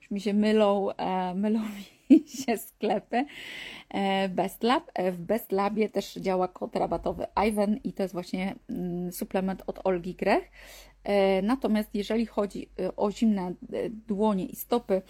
[0.03, 1.59] już mi się mylą, e, mylą
[2.09, 3.25] mi się sklepy.
[3.89, 4.91] E, Bestlab.
[4.93, 9.79] E, w Bestlabie też działa kod rabatowy Ivan i to jest właśnie mm, suplement od
[9.83, 10.51] Olgi Grech.
[11.43, 13.53] Natomiast jeżeli chodzi o zimne
[14.07, 15.01] dłonie i stopy,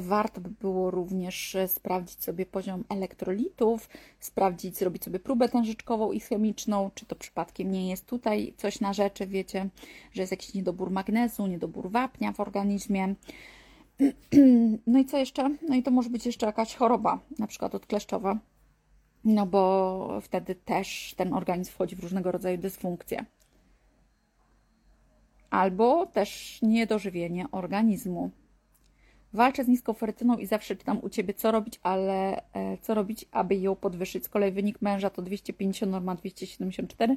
[0.00, 3.88] warto by było również sprawdzić sobie poziom elektrolitów,
[4.20, 8.92] sprawdzić, zrobić sobie próbę tężyczkową i chemiczną, czy to przypadkiem nie jest tutaj coś na
[8.92, 9.68] rzeczy, wiecie,
[10.12, 13.14] że jest jakiś niedobór magnezu, niedobór wapnia w organizmie.
[14.86, 15.50] No i co jeszcze?
[15.68, 18.38] No i to może być jeszcze jakaś choroba, na przykład odkleszczowa,
[19.24, 23.24] no bo wtedy też ten organizm wchodzi w różnego rodzaju dysfunkcje.
[25.50, 28.30] Albo też niedożywienie organizmu.
[29.32, 33.24] Walczę z niską ferytyną i zawsze czytam u Ciebie, co robić, ale e, co robić,
[33.32, 34.24] aby ją podwyższyć.
[34.24, 37.16] Z kolei wynik męża to 250, norma 274.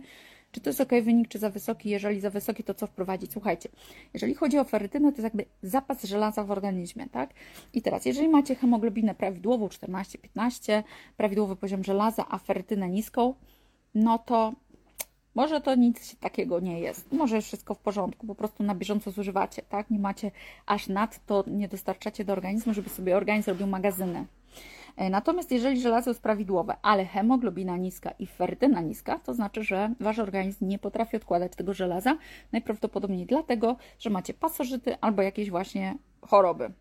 [0.52, 1.89] Czy to jest ok wynik, czy za wysoki?
[1.89, 3.32] Jeżeli za wysoki, to co wprowadzić?
[3.32, 3.69] Słuchajcie,
[4.13, 7.30] jeżeli chodzi o ferytynę, to jest jakby zapas żelaza w organizmie, tak?
[7.74, 10.84] I teraz, jeżeli macie hemoglobinę prawidłową, 14-15,
[11.17, 13.34] prawidłowy poziom żelaza, a ferytynę niską,
[13.95, 14.54] no to
[15.36, 17.12] może to nic takiego nie jest.
[17.12, 19.89] Może wszystko w porządku, po prostu na bieżąco zużywacie, tak?
[19.89, 20.32] Nie macie
[20.65, 24.26] aż nad to, nie dostarczacie do organizmu, żeby sobie organizm robił magazyny.
[24.98, 29.94] E, natomiast jeżeli żelazo jest prawidłowe, ale hemoglobina niska i ferytyna niska, to znaczy, że
[30.00, 32.18] wasz organizm nie potrafi odkładać tego żelaza,
[32.52, 36.72] najprawdopodobniej dlatego, że macie pasożyty albo jakieś właśnie choroby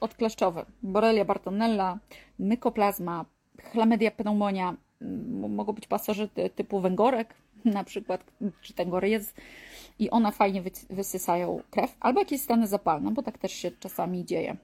[0.00, 0.66] odkleszczowe.
[0.82, 1.98] Borrelia bartonella,
[2.38, 3.24] mykoplazma,
[3.62, 4.76] chlamydia pneumonia,
[5.48, 8.24] mogą być pasożyty typu węgorek, na przykład,
[8.60, 9.36] czy ten gory jest
[9.98, 14.56] i ona fajnie wysysają krew, albo jakieś stany zapalne, bo tak też się czasami dzieje.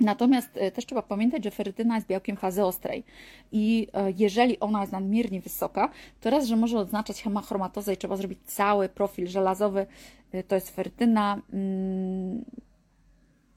[0.00, 3.04] Natomiast e, też trzeba pamiętać, że ferytyna jest białkiem fazy ostrej
[3.52, 8.16] i e, jeżeli ona jest nadmiernie wysoka, to raz, że może oznaczać hemachromatozę i trzeba
[8.16, 9.86] zrobić cały profil żelazowy,
[10.32, 12.44] e, to jest ferytyna, mm,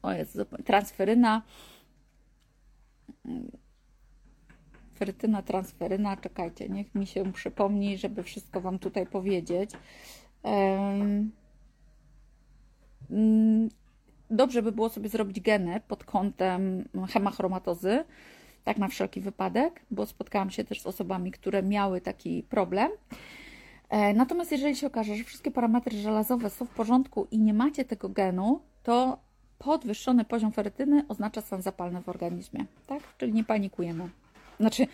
[0.01, 1.41] o jest transferyna,
[4.99, 9.71] ferytyna, transferyna, czekajcie, niech mi się przypomni, żeby wszystko Wam tutaj powiedzieć.
[10.43, 11.31] Mm,
[14.29, 18.03] dobrze by było sobie zrobić geny pod kątem hemachromatozy,
[18.63, 22.91] tak na wszelki wypadek, bo spotkałam się też z osobami, które miały taki problem.
[23.89, 27.85] E, natomiast jeżeli się okaże, że wszystkie parametry żelazowe są w porządku i nie macie
[27.85, 29.19] tego genu, to
[29.57, 32.99] podwyższony poziom ferytyny oznacza stan zapalny w organizmie, tak?
[33.17, 34.09] Czyli nie panikujemy.
[34.59, 34.87] Znaczy,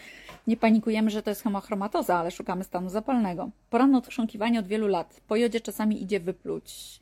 [0.47, 3.49] nie panikujemy, że to jest hemochromatoza, ale szukamy stanu zapalnego.
[3.69, 5.21] Poranne odchrząkiwanie od wielu lat.
[5.27, 6.99] Po jodzie czasami idzie wypluć.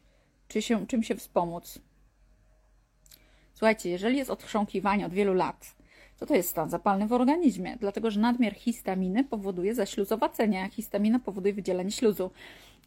[0.47, 1.80] Czy się, czym się wspomóc?
[3.54, 5.76] Słuchajcie, jeżeli jest odchrząkiwanie od wielu lat,
[6.19, 11.19] to to jest stan zapalny w organizmie, dlatego że nadmiar histaminy powoduje zaśluzowacenie, a histamina
[11.19, 12.32] powoduje wydzielenie śluzu.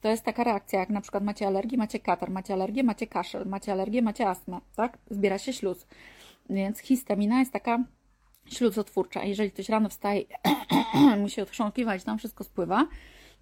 [0.00, 3.46] To jest taka reakcja, jak na przykład macie alergię, macie katar, macie alergię, macie kaszel,
[3.46, 4.98] macie alergię, macie astmę, tak?
[5.10, 5.86] Zbiera się śluz.
[6.50, 7.84] Więc histamina jest taka
[8.50, 9.24] śluzotwórcza.
[9.24, 10.24] Jeżeli ktoś rano wstaje,
[11.22, 12.87] musi odchrząkiwać, tam wszystko spływa,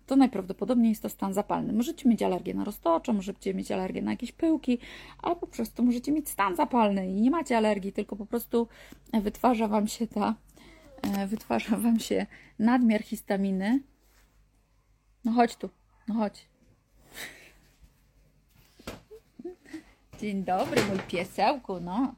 [0.07, 1.73] to najprawdopodobniej jest to stan zapalny.
[1.73, 4.79] Możecie mieć alergię na roztocze, możecie mieć alergię na jakieś pyłki,
[5.23, 8.69] albo po prostu możecie mieć stan zapalny i nie macie alergii, tylko po prostu
[9.13, 10.35] wytwarza Wam się ta,
[11.03, 12.27] e, wytwarza Wam się
[12.59, 13.83] nadmiar histaminy.
[15.25, 15.71] No chodź tu,
[16.09, 16.49] no chodź.
[20.21, 22.15] Dzień dobry, mój piesełku, no.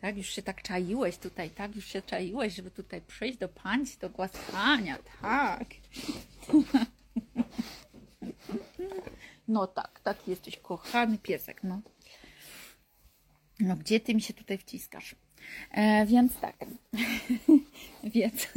[0.00, 3.98] Tak, już się tak czaiłeś tutaj, tak, już się czaiłeś, żeby tutaj przyjść do pańci,
[3.98, 5.68] do głaskania, tak.
[9.48, 11.80] No tak, taki jesteś kochany piesek, no.
[13.60, 15.14] No gdzie ty mi się tutaj wciskasz?
[15.70, 16.54] E, więc tak,
[18.14, 18.48] więc,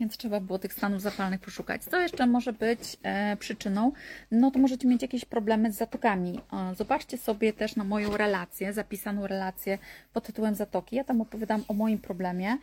[0.00, 1.84] więc trzeba było tych stanów zapalnych poszukać.
[1.84, 3.92] Co jeszcze może być e, przyczyną?
[4.30, 6.40] No to możecie mieć jakieś problemy z zatokami.
[6.52, 9.78] E, zobaczcie sobie też na moją relację, zapisaną relację
[10.12, 10.96] pod tytułem Zatoki.
[10.96, 12.58] Ja tam opowiadam o moim problemie,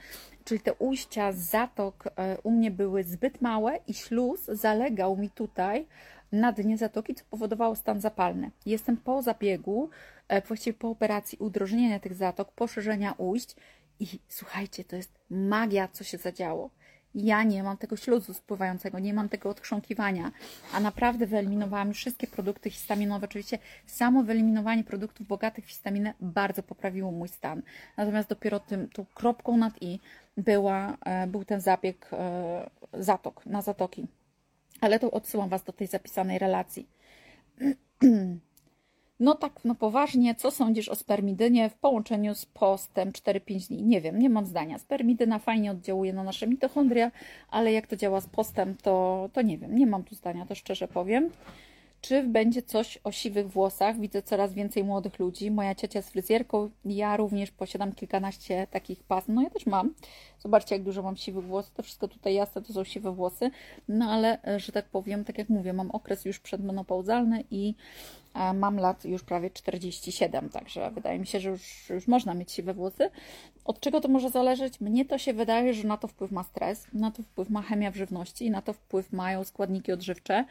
[0.46, 5.30] czyli te ujścia z zatok e, u mnie były zbyt małe i śluz zalegał mi
[5.30, 5.86] tutaj
[6.32, 8.52] na dnie zatoki, co powodowało stan zapalny.
[8.66, 9.90] Jestem po zabiegu,
[10.48, 13.56] właściwie po operacji udrożnienia tych zatok, poszerzenia ujść
[14.00, 16.70] i słuchajcie, to jest magia, co się zadziało.
[17.16, 20.32] Ja nie mam tego śluzu spływającego, nie mam tego odchrząkiwania,
[20.74, 23.26] a naprawdę wyeliminowałam wszystkie produkty histaminowe.
[23.26, 27.62] Oczywiście samo wyeliminowanie produktów bogatych w histaminę bardzo poprawiło mój stan.
[27.98, 30.00] Natomiast dopiero tym, tą kropką nad i
[30.38, 34.08] była, e, był ten zabieg e, zatok, na zatoki.
[34.82, 36.88] Ale to odsyłam Was do tej zapisanej relacji.
[39.20, 43.84] No tak, no poważnie, co sądzisz o spermidynie w połączeniu z postem 4-5 dni?
[43.84, 44.80] Nie wiem, nie mam zdania.
[44.80, 47.12] Spermidyna fajnie oddziałuje na nasze mitochondria,
[47.50, 50.56] ale jak to działa z postem, to, to nie wiem, nie mam tu zdania, to
[50.56, 51.30] szczerze powiem.
[52.02, 54.00] Czy będzie coś o siwych włosach?
[54.00, 55.52] Widzę coraz więcej młodych ludzi.
[55.52, 59.34] Moja ciocia jest fryzjerką, ja również posiadam kilkanaście takich pasm.
[59.34, 59.94] No ja też mam.
[60.40, 61.74] Zobaczcie, jak dużo mam siwych włosów.
[61.74, 63.52] To wszystko tutaj jasne, to są siwe włosy.
[63.88, 67.76] No ale, e, że tak powiem, tak jak mówię, mam okres już przedmenopauzalny i
[68.54, 72.74] mam lat już prawie 47, także wydaje mi się, że już, już można mieć siwe
[72.74, 73.10] włosy.
[73.66, 74.82] Od czego to może zależeć?
[74.82, 77.92] Mnie to się wydaje, że na to wpływ ma stres, na to wpływ ma chemia
[77.92, 80.46] w żywności na to wpływ mają składniki odżywcze.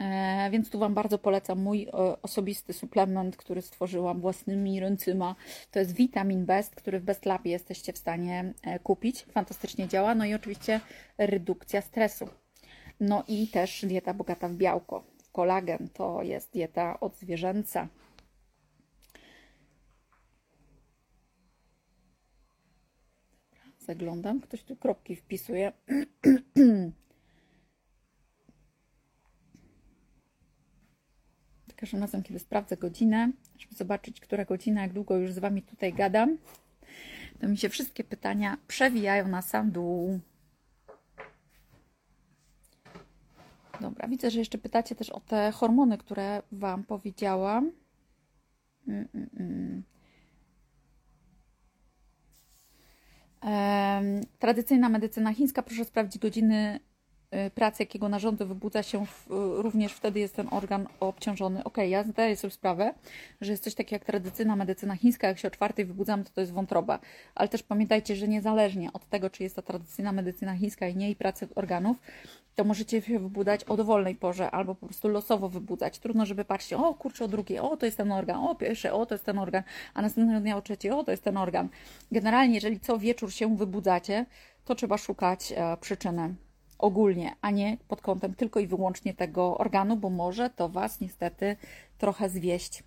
[0.00, 5.34] E, więc tu Wam bardzo polecam mój e, osobisty suplement, który stworzyłam własnymi ręcyma.
[5.70, 9.24] To jest Vitamin Best, który w Best Labie jesteście w stanie e, kupić.
[9.32, 10.14] Fantastycznie działa.
[10.14, 10.80] No i oczywiście
[11.18, 12.28] redukcja stresu.
[13.00, 17.88] No i też dieta bogata w białko kolagen to jest dieta odzwierzęca.
[23.88, 24.40] zaglądam.
[24.40, 25.72] Ktoś tu kropki wpisuje.
[31.88, 35.92] Każdym razem, kiedy sprawdzę godzinę, żeby zobaczyć, która godzina, jak długo już z Wami tutaj
[35.92, 36.38] gadam,
[37.40, 40.20] to mi się wszystkie pytania przewijają na sam dół.
[43.80, 47.72] Dobra, widzę, że jeszcze pytacie też o te hormony, które Wam powiedziałam.
[48.88, 49.82] Mm, mm,
[53.42, 54.24] mm.
[54.38, 56.80] Tradycyjna medycyna chińska, proszę sprawdzić godziny
[57.54, 61.64] pracy, jakiego narządu wybudza się w, y, również wtedy jest ten organ obciążony.
[61.64, 62.94] Ok, ja zdaję sobie sprawę,
[63.40, 66.40] że jest coś takiego jak tradycyjna medycyna chińska, jak się o czwartej wybudzamy, to to
[66.40, 66.98] jest wątroba.
[67.34, 71.10] Ale też pamiętajcie, że niezależnie od tego, czy jest to tradycyjna medycyna chińska i nie
[71.10, 71.96] i pracy organów,
[72.54, 75.98] to możecie się wybudzać o dowolnej porze albo po prostu losowo wybudzać.
[75.98, 79.06] Trudno, żeby patrzcie, o kurczę, o drugiej, o to jest ten organ, o pierwszy, o
[79.06, 79.62] to jest ten organ,
[79.94, 81.68] a następnego dnia o trzeciej, o to jest ten organ.
[82.12, 84.26] Generalnie, jeżeli co wieczór się wybudzacie,
[84.64, 86.34] to trzeba szukać e, przyczyny
[86.78, 91.56] ogólnie, a nie pod kątem tylko i wyłącznie tego organu, bo może to Was niestety
[91.98, 92.82] trochę zwieść.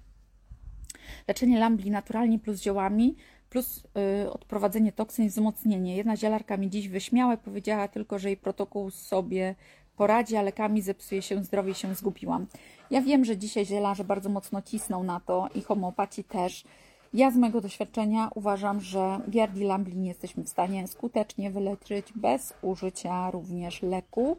[1.28, 3.16] Leczenie lambli naturalnie plus ziołami,
[3.50, 3.84] plus
[4.24, 5.96] yy, odprowadzenie toksyn i wzmocnienie.
[5.96, 9.56] Jedna zielarka mi dziś wyśmiała powiedziała tylko, że jej protokół sobie
[9.96, 12.48] poradzi, a lekami zepsuje się zdrowie, się zgubiłam.
[12.92, 16.64] Ja wiem, że dzisiaj zielarze bardzo mocno cisną na to i homeopaci też,
[17.13, 22.54] ja z mojego doświadczenia uważam, że Giardi Lambli nie jesteśmy w stanie skutecznie wyleczyć bez
[22.62, 24.38] użycia również leku.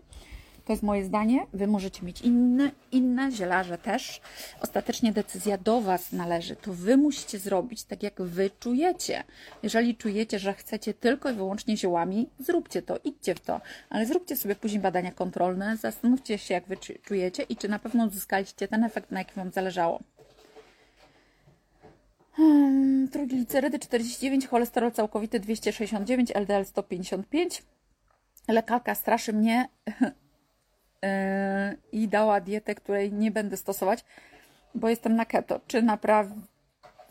[0.65, 1.47] To jest moje zdanie.
[1.53, 4.21] Wy możecie mieć inne, inne zielarze też.
[4.61, 6.57] Ostatecznie decyzja do Was należy.
[6.57, 9.25] To Wy musicie zrobić tak, jak Wy czujecie.
[9.63, 13.61] Jeżeli czujecie, że chcecie tylko i wyłącznie ziołami, zróbcie to, idźcie w to.
[13.91, 18.07] Ale zróbcie sobie później badania kontrolne, zastanówcie się, jak Wy czujecie i czy na pewno
[18.07, 20.01] uzyskaliście ten efekt, na jakim Wam zależało.
[22.33, 27.63] Hmm, trójglicerydy 49, cholesterol całkowity 269, LDL 155.
[28.49, 29.69] Lekarka straszy mnie
[30.01, 31.09] yy,
[31.93, 34.05] i dała dietę, której nie będę stosować,
[34.75, 35.61] bo jestem na keto.
[35.67, 35.83] Czy,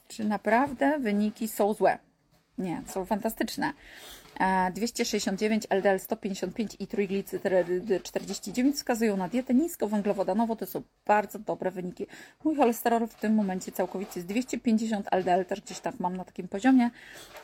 [0.08, 1.98] czy naprawdę wyniki są złe?
[2.58, 3.74] Nie, są fantastyczne.
[4.74, 10.56] 269 LDL 155 i trójglicerydy 49 wskazują na dietę niskowęglowodanową.
[10.56, 12.08] To są bardzo dobre wyniki.
[12.44, 16.48] Mój cholesterol w tym momencie całkowicie jest 250 LDL, też gdzieś tam mam na takim
[16.48, 16.89] poziomie,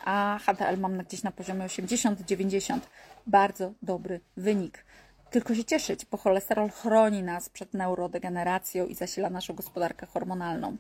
[0.06, 2.80] a HDL mam gdzieś na poziomie 80-90.
[3.28, 4.86] Bardzo dobry wynik.
[5.32, 10.78] Tylko się cieszyć, bo cholesterol chroni nas przed neurodegeneracją i zasila naszą gospodarkę hormonalną.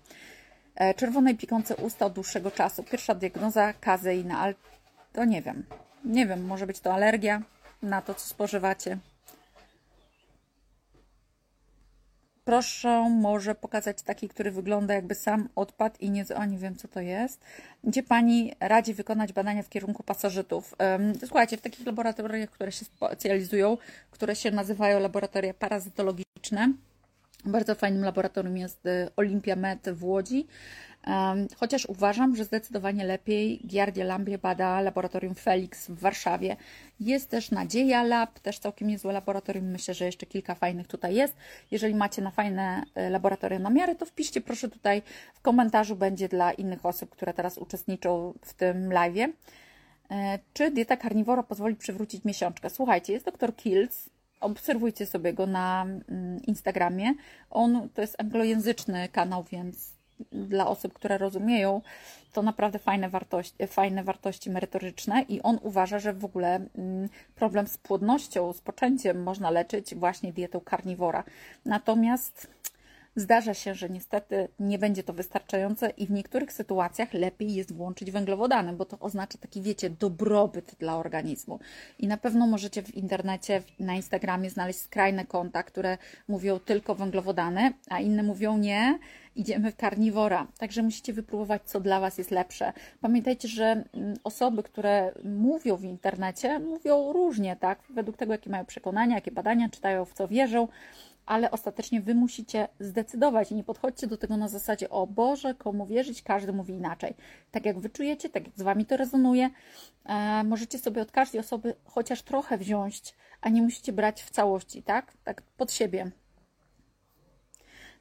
[0.75, 2.83] E, czerwone i piekące usta od dłuższego czasu.
[2.83, 4.53] Pierwsza diagnoza kazeina,
[5.17, 5.63] to nie wiem.
[6.05, 7.41] Nie wiem, może być to alergia
[7.81, 8.97] na to, co spożywacie.
[12.45, 16.25] Proszę może pokazać taki, który wygląda jakby sam odpadł i nie...
[16.35, 17.41] O, nie wiem, co to jest.
[17.83, 20.75] Gdzie Pani radzi wykonać badania w kierunku pasożytów?
[21.25, 23.77] Słuchajcie, w takich laboratoriach, które się specjalizują,
[24.11, 26.73] które się nazywają laboratoria parazytologiczne,
[27.45, 30.47] bardzo fajnym laboratorium jest y, Olympia Med w Łodzi.
[31.55, 36.55] Chociaż uważam, że zdecydowanie lepiej Giardia Lambie bada laboratorium Felix w Warszawie.
[36.99, 39.65] Jest też Nadzieja Lab, też całkiem niezłe laboratorium.
[39.65, 41.35] Myślę, że jeszcze kilka fajnych tutaj jest.
[41.71, 45.01] Jeżeli macie na fajne e, laboratorium namiary, to wpiszcie proszę tutaj
[45.33, 49.29] w komentarzu, będzie dla innych osób, które teraz uczestniczą w tym live.
[50.11, 52.69] E, czy dieta karniwora pozwoli przywrócić miesiączkę?
[52.69, 57.13] Słuchajcie, jest dr Kills, obserwujcie sobie go na mm, Instagramie.
[57.49, 59.96] On to jest anglojęzyczny kanał, więc
[60.31, 61.81] dla osób, które rozumieją,
[62.33, 67.67] to naprawdę fajne wartości, fajne wartości merytoryczne i on uważa, że w ogóle mm, problem
[67.67, 71.23] z płodnością, z poczęciem można leczyć właśnie dietą karniwora.
[71.65, 72.47] Natomiast
[73.17, 78.11] Zdarza się, że niestety nie będzie to wystarczające i w niektórych sytuacjach lepiej jest włączyć
[78.11, 81.59] węglowodany, bo to oznacza taki, wiecie, dobrobyt dla organizmu.
[81.99, 87.73] I na pewno możecie w internecie, na Instagramie znaleźć skrajne konta, które mówią tylko węglowodany,
[87.89, 88.99] a inne mówią nie,
[89.35, 90.47] idziemy w karniwora.
[90.57, 92.73] Także musicie wypróbować, co dla Was jest lepsze.
[93.01, 97.79] Pamiętajcie, że mm, osoby, które mówią w internecie, mówią różnie, tak?
[97.89, 100.67] Według tego, jakie mają przekonania, jakie badania czytają, w co wierzą
[101.27, 106.21] ale ostatecznie Wy musicie zdecydować nie podchodźcie do tego na zasadzie, o Boże, komu wierzyć,
[106.21, 107.13] każdy mówi inaczej.
[107.51, 109.49] Tak jak Wy czujecie, tak jak z Wami to rezonuje,
[110.05, 114.83] e, możecie sobie od każdej osoby chociaż trochę wziąć, a nie musicie brać w całości,
[114.83, 115.13] tak?
[115.23, 116.11] Tak pod siebie.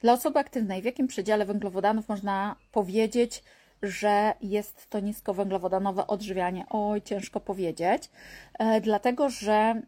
[0.00, 3.42] Dla osoby aktywnej, w jakim przedziale węglowodanów można powiedzieć,
[3.82, 6.66] że jest to niskowęglowodanowe odżywianie?
[6.70, 8.10] Oj, ciężko powiedzieć,
[8.58, 9.82] e, dlatego że...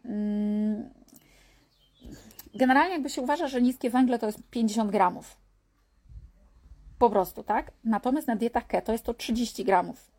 [2.59, 5.37] Generalnie jakby się uważa, że niskie węgle to jest 50 gramów.
[6.99, 7.71] Po prostu, tak?
[7.83, 10.11] Natomiast na dietach keto jest to 30 gramów.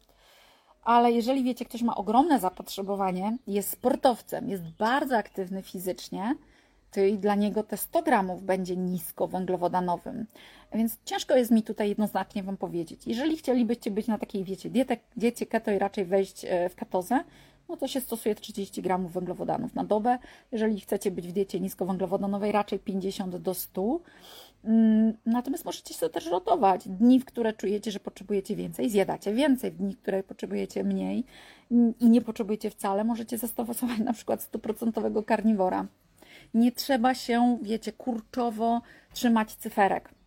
[0.84, 6.34] ale jeżeli wiecie, ktoś ma ogromne zapotrzebowanie, jest sportowcem, jest bardzo aktywny fizycznie,
[6.90, 10.26] to i dla niego te 100 gramów będzie nisko węglowodanowym.
[10.74, 13.06] Więc ciężko jest mi tutaj jednoznacznie Wam powiedzieć.
[13.06, 17.24] Jeżeli chcielibyście być na takiej, wiecie, diecie, diecie keto i raczej wejść e, w ketozę,
[17.70, 20.18] no to się stosuje 30 gramów węglowodanów na dobę.
[20.52, 24.00] Jeżeli chcecie być w diecie niskowęglowodanowej, raczej 50 do 100.
[24.64, 26.88] Mm, natomiast możecie sobie też rotować.
[26.88, 29.70] Dni, w które czujecie, że potrzebujecie więcej, zjadacie więcej.
[29.70, 31.24] W dni, w które potrzebujecie mniej
[32.00, 35.86] i nie potrzebujecie wcale, możecie zastosować na przykład 100% karniwora.
[36.54, 38.80] Nie trzeba się, wiecie, kurczowo
[39.12, 40.19] trzymać cyferek.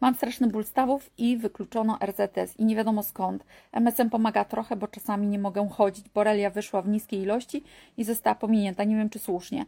[0.00, 3.44] Mam straszny ból stawów i wykluczono RZS i nie wiadomo skąd.
[3.72, 6.08] MSM pomaga trochę, bo czasami nie mogę chodzić.
[6.08, 7.64] Borelia wyszła w niskiej ilości
[7.96, 8.84] i została pominięta.
[8.84, 9.64] Nie wiem, czy słusznie.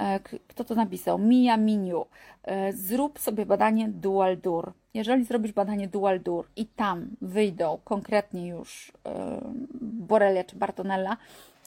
[0.00, 1.18] E, kto to napisał?
[1.18, 2.06] Mia Miniu.
[2.42, 4.72] E, zrób sobie badanie Dual Dur.
[4.94, 9.40] Jeżeli zrobisz badanie Dual Dur i tam wyjdą konkretnie już e,
[9.80, 11.16] Borelia czy Bartonella,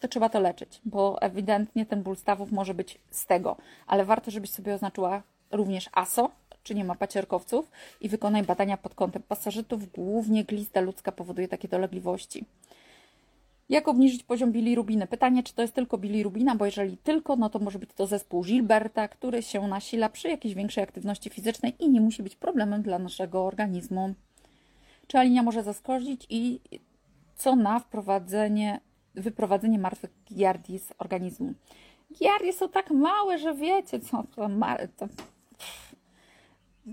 [0.01, 3.57] to trzeba to leczyć, bo ewidentnie ten ból stawów może być z tego,
[3.88, 6.32] ale warto, żebyś sobie oznaczyła również ASO,
[6.64, 9.91] czy nie ma pacierkowców i wykonaj badania pod kątem pasożytów.
[9.91, 12.45] Głównie glista ludzka powoduje takie dolegliwości.
[13.70, 15.07] Jak obniżyć poziom bilirubiny?
[15.07, 18.43] Pytanie, czy to jest tylko bilirubina, bo jeżeli tylko, no to może być to zespół
[18.43, 22.99] Gilberta, który się nasila przy jakiejś większej aktywności fizycznej i nie musi być problemem dla
[22.99, 24.14] naszego organizmu.
[25.07, 26.59] Czy alinia może zaskoczyć i
[27.36, 28.80] co na wprowadzenie,
[29.16, 31.53] wyprowadzenie martwych giardi z organizmu?
[32.20, 34.49] Giardi są tak małe, że wiecie, co to,
[34.97, 35.07] to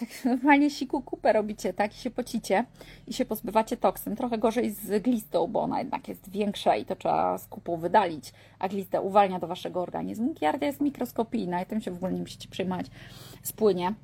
[0.00, 1.96] tak normalnie siku kupę robicie, tak?
[1.96, 2.64] I się pocicie
[3.06, 4.16] i się pozbywacie toksyn.
[4.16, 8.32] Trochę gorzej z glistą, bo ona jednak jest większa i to trzeba z kupą wydalić,
[8.58, 10.34] a glista uwalnia do waszego organizmu.
[10.34, 12.86] Giardia jest mikroskopijna i tym się w ogóle nie musicie przejmować.
[13.42, 13.94] Spłynie.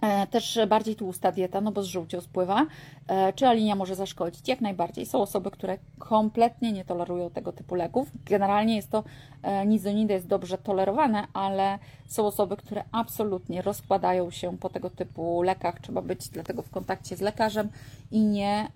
[0.00, 2.66] E, też bardziej tłusta dieta, no bo z żółcią spływa.
[3.08, 4.48] E, czy alinia może zaszkodzić?
[4.48, 5.06] Jak najbardziej.
[5.06, 8.08] Są osoby, które kompletnie nie tolerują tego typu leków.
[8.24, 9.04] Generalnie jest to,
[9.42, 15.42] e, nizonidy jest dobrze tolerowane, ale są osoby, które absolutnie rozkładają się po tego typu
[15.42, 15.80] lekach.
[15.80, 17.68] Trzeba być dlatego w kontakcie z lekarzem
[18.10, 18.68] i nie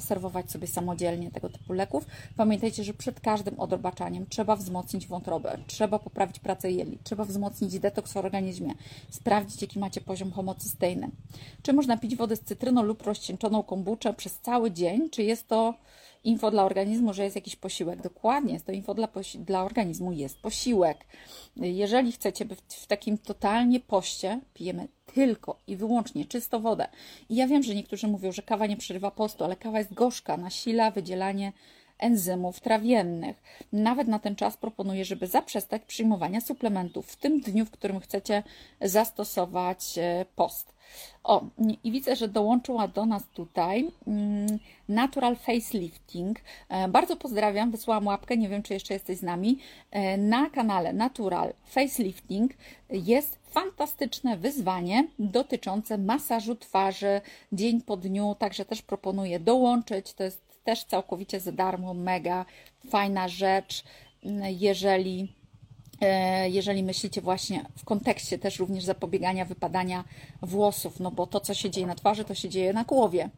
[0.00, 2.06] serwować sobie samodzielnie tego typu leków.
[2.36, 8.12] Pamiętajcie, że przed każdym odrobaczaniem trzeba wzmocnić wątrobę, trzeba poprawić pracę jeli, trzeba wzmocnić detoks
[8.12, 8.74] w organizmie,
[9.10, 11.10] sprawdzić, jaki macie poziom homocysteiny.
[11.62, 15.10] Czy można pić wodę z cytryną lub rozcieńczoną kombuczę przez cały dzień?
[15.10, 15.74] Czy jest to
[16.24, 18.02] info dla organizmu, że jest jakiś posiłek?
[18.02, 21.04] Dokładnie, jest to info dla, dla organizmu, jest posiłek.
[21.56, 26.88] Jeżeli chcecie być w takim totalnie poście, pijemy tylko i wyłącznie czysto wodę.
[27.28, 30.36] I ja wiem, że niektórzy mówią, że kawa nie przerywa postu, ale kawa jest gorzka,
[30.36, 31.52] nasila wydzielanie
[31.98, 33.42] enzymów trawiennych.
[33.72, 38.42] Nawet na ten czas proponuję, żeby zaprzestać przyjmowania suplementów w tym dniu, w którym chcecie
[38.80, 40.73] zastosować e, post.
[41.24, 41.44] O,
[41.84, 44.58] i widzę, że dołączyła do nas tutaj mm,
[44.88, 46.40] Natural Facelifting.
[46.68, 49.58] E, bardzo pozdrawiam, wysłałam łapkę, nie wiem, czy jeszcze jesteś z nami.
[49.90, 52.52] E, na kanale Natural Facelifting
[52.90, 57.20] jest fantastyczne wyzwanie dotyczące masażu twarzy
[57.52, 60.14] dzień po dniu, także też proponuję dołączyć.
[60.14, 62.44] To jest też całkowicie za darmo, mega
[62.90, 63.84] fajna rzecz,
[64.58, 65.43] jeżeli e,
[66.50, 70.04] jeżeli myślicie właśnie w kontekście też również zapobiegania wypadania
[70.42, 73.30] włosów, no bo to, co się dzieje na twarzy, to się dzieje na głowie.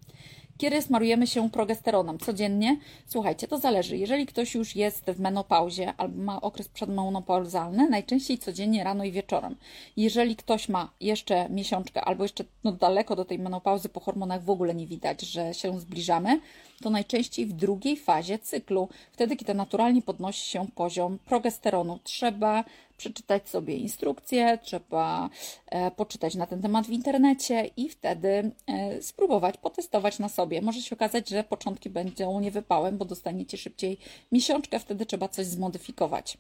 [0.58, 2.76] Kiedy smarujemy się progesteronem codziennie?
[3.06, 3.96] Słuchajcie, to zależy.
[3.96, 9.56] Jeżeli ktoś już jest w menopauzie albo ma okres przedmenopauzalny, najczęściej codziennie rano i wieczorem.
[9.96, 14.50] Jeżeli ktoś ma jeszcze miesiączkę albo jeszcze no, daleko do tej menopauzy po hormonach w
[14.50, 16.40] ogóle nie widać, że się zbliżamy,
[16.82, 21.98] to najczęściej w drugiej fazie cyklu, wtedy kiedy naturalnie podnosi się poziom progesteronu.
[22.04, 22.64] Trzeba
[22.96, 25.30] przeczytać sobie instrukcje, trzeba
[25.66, 30.62] e, poczytać na ten temat w internecie i wtedy e, spróbować, potestować na sobie.
[30.62, 33.98] Może się okazać, że początki będą niewypałem, bo dostaniecie szybciej
[34.32, 36.38] miesiączkę, wtedy trzeba coś zmodyfikować.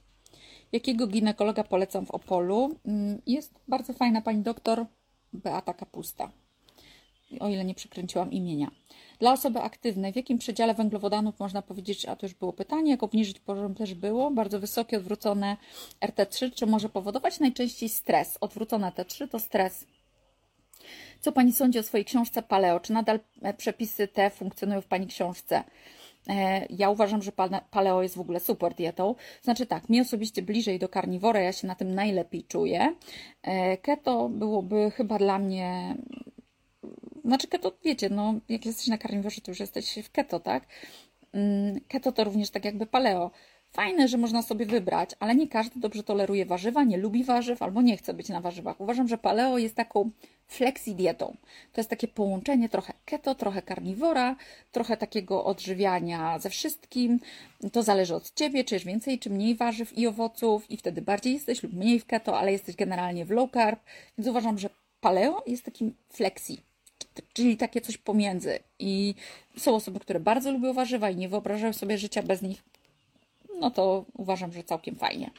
[0.72, 2.76] Jakiego ginekologa polecam w Opolu?
[2.86, 4.86] Mm, jest bardzo fajna pani doktor
[5.32, 6.30] Beata Kapusta,
[7.40, 8.70] o ile nie przekręciłam imienia.
[9.18, 13.02] Dla osoby aktywnej, w jakim przedziale węglowodanów można powiedzieć, a to już było pytanie, jak
[13.02, 15.56] obniżyć poziom też było, bardzo wysokie, odwrócone
[16.00, 18.38] RT3, czy może powodować najczęściej stres.
[18.40, 19.86] Odwrócone T3 to stres.
[21.20, 22.80] Co Pani sądzi o swojej książce Paleo?
[22.80, 25.64] Czy nadal e, przepisy te funkcjonują w Pani książce?
[26.28, 27.32] E, ja uważam, że
[27.70, 29.14] paleo jest w ogóle super dietą.
[29.42, 32.94] Znaczy tak, mi osobiście bliżej do karniwora, ja się na tym najlepiej czuję.
[33.42, 35.96] E, keto byłoby chyba dla mnie
[37.26, 40.66] znaczy keto, wiecie, no jak jesteś na karniworze, to już jesteś w keto, tak?
[41.32, 43.30] Mm, keto to również tak jakby paleo.
[43.72, 47.82] Fajne, że można sobie wybrać, ale nie każdy dobrze toleruje warzywa, nie lubi warzyw albo
[47.82, 48.80] nie chce być na warzywach.
[48.80, 50.10] Uważam, że paleo jest taką
[50.48, 51.36] flexi dietą.
[51.72, 54.36] To jest takie połączenie trochę keto, trochę karniwora,
[54.72, 57.20] trochę takiego odżywiania ze wszystkim.
[57.72, 61.32] To zależy od Ciebie, czy jesz więcej, czy mniej warzyw i owoców i wtedy bardziej
[61.32, 63.80] jesteś lub mniej w keto, ale jesteś generalnie w low carb.
[64.18, 64.70] Więc uważam, że
[65.00, 66.65] paleo jest takim flexi
[67.32, 68.58] czyli takie coś pomiędzy.
[68.78, 69.14] I
[69.58, 72.62] są osoby, które bardzo lubią warzywa i nie wyobrażają sobie życia bez nich
[73.60, 75.30] no to uważam, że całkiem fajnie.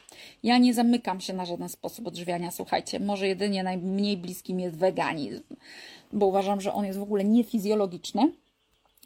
[0.42, 5.42] Ja nie zamykam się na żaden sposób odżywiania, słuchajcie, może jedynie najmniej bliskim jest weganizm,
[6.12, 8.32] bo uważam, że on jest w ogóle niefizjologiczny,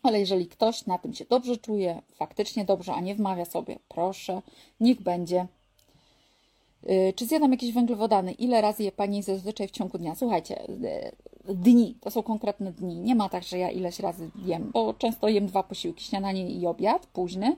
[0.02, 4.42] ale jeżeli ktoś na tym się dobrze czuje, faktycznie dobrze, a nie wmawia sobie, proszę,
[4.80, 5.46] niech będzie.
[6.82, 8.32] Yy, czy zjadam jakieś węglowodany?
[8.32, 10.14] Ile razy je Pani zazwyczaj w ciągu dnia?
[10.14, 10.62] Słuchajcie,
[11.46, 13.00] yy, dni, to są konkretne dni.
[13.00, 16.66] Nie ma tak, że ja ileś razy jem, bo często jem dwa posiłki, śniadanie i
[16.66, 17.56] obiad, późny,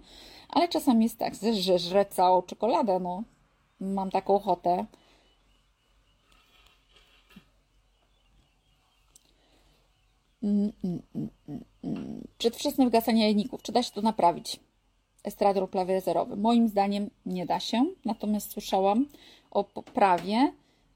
[0.48, 3.22] ale czasami jest tak, że żrę całą czekoladę, no.
[3.80, 4.86] Mam taką ochotę.
[10.42, 12.26] Mm, mm, mm, mm.
[12.38, 13.62] Przedwczesne wygasanie jajników.
[13.62, 14.60] Czy da się to naprawić?
[15.24, 15.68] Estrador
[16.04, 16.36] zerowy.
[16.36, 19.06] Moim zdaniem nie da się, natomiast słyszałam
[19.50, 20.52] o poprawie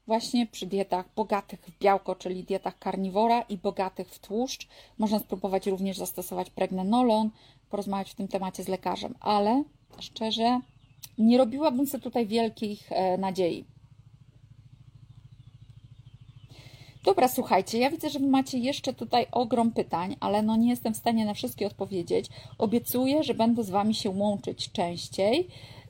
[0.07, 4.67] właśnie przy dietach bogatych w białko, czyli dietach karniwora i bogatych w tłuszcz.
[4.97, 7.29] Można spróbować również zastosować pregnenolon,
[7.69, 9.63] porozmawiać w tym temacie z lekarzem, ale
[9.99, 10.59] szczerze
[11.17, 13.65] nie robiłabym sobie tutaj wielkich e, nadziei.
[17.03, 20.97] Dobra, słuchajcie, ja widzę, że macie jeszcze tutaj ogrom pytań, ale no nie jestem w
[20.97, 22.29] stanie na wszystkie odpowiedzieć.
[22.57, 25.47] Obiecuję, że będę z Wami się łączyć częściej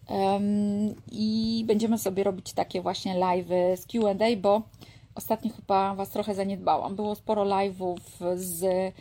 [0.09, 4.61] um, i będziemy sobie robić takie właśnie live z Q&A, bo
[5.15, 6.95] ostatnio chyba Was trochę zaniedbałam.
[6.95, 7.97] Było sporo live'ów
[8.35, 8.93] z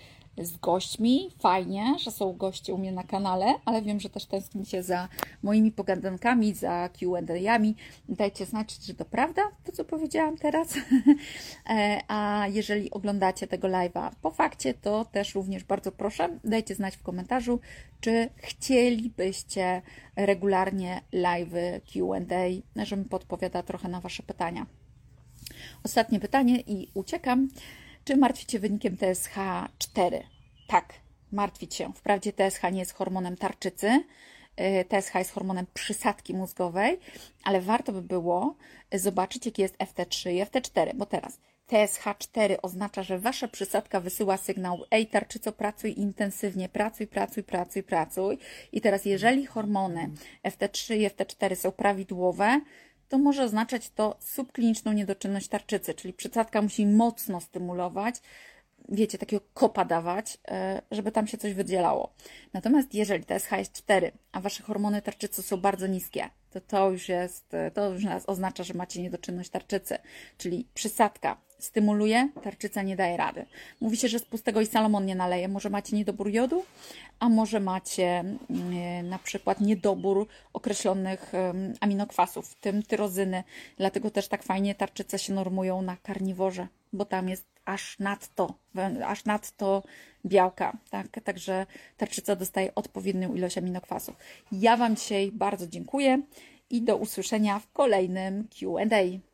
[0.44, 1.30] z gośćmi.
[1.38, 5.08] Fajnie, że są goście u mnie na kanale, ale wiem, że też tęsknicie za
[5.42, 7.74] moimi pogadankami, za Q&A'ami.
[8.08, 10.68] Dajcie znać, czy to prawda, to co powiedziałam teraz.
[11.70, 16.96] E, a jeżeli oglądacie tego live'a po fakcie, to też również bardzo proszę, dajcie znać
[16.96, 17.60] w komentarzu,
[18.00, 19.82] czy chcielibyście
[20.16, 24.66] regularnie live'y Q&A, żebym podpowiada trochę na Wasze pytania.
[25.84, 27.48] Ostatnie pytanie i uciekam.
[28.08, 30.22] Czy martwicie wynikiem TSH4?
[30.68, 30.94] Tak,
[31.32, 31.92] martwić się.
[31.92, 34.04] Wprawdzie TSH nie jest hormonem tarczycy,
[34.60, 36.98] y, TSH jest hormonem przysadki mózgowej,
[37.44, 38.54] ale warto by było
[38.92, 41.40] zobaczyć, jaki jest FT3 i FT4, bo teraz
[41.70, 48.38] TSH4 oznacza, że wasza przysadka wysyła sygnał: Ej, tarczyco, pracuj intensywnie, pracuj, pracuj, pracuj, pracuj.
[48.72, 50.10] I teraz, jeżeli hormony
[50.44, 52.60] FT3 i FT4 są prawidłowe,
[53.08, 58.14] to może oznaczać to subkliniczną niedoczynność tarczycy, czyli przysadka musi mocno stymulować,
[58.88, 62.12] wiecie, takiego kopa dawać, e, żeby tam się coś wydzielało.
[62.52, 67.08] Natomiast jeżeli TSH jest 4, a wasze hormony tarczycy są bardzo niskie, to to już
[67.08, 69.98] jest, e, to już oznacza, że macie niedoczynność tarczycy,
[70.38, 73.46] czyli przysadka stymuluje, tarczyca nie daje rady.
[73.80, 75.48] Mówi się, że z pustego i Salomon nie naleje.
[75.48, 76.64] Może macie niedobór jodu,
[77.20, 81.32] a może macie mm, na przykład niedobór określonych
[81.80, 83.44] aminokwasów, w tym tyrozyny.
[83.76, 88.54] Dlatego też tak fajnie tarczyce się normują na karniworze, bo tam jest aż nadto,
[89.06, 89.82] aż nadto
[90.26, 90.76] białka.
[90.90, 91.06] Tak?
[91.24, 94.16] Także tarczyca dostaje odpowiednią ilość aminokwasów.
[94.52, 96.22] Ja Wam dzisiaj bardzo dziękuję
[96.70, 99.27] i do usłyszenia w kolejnym QA.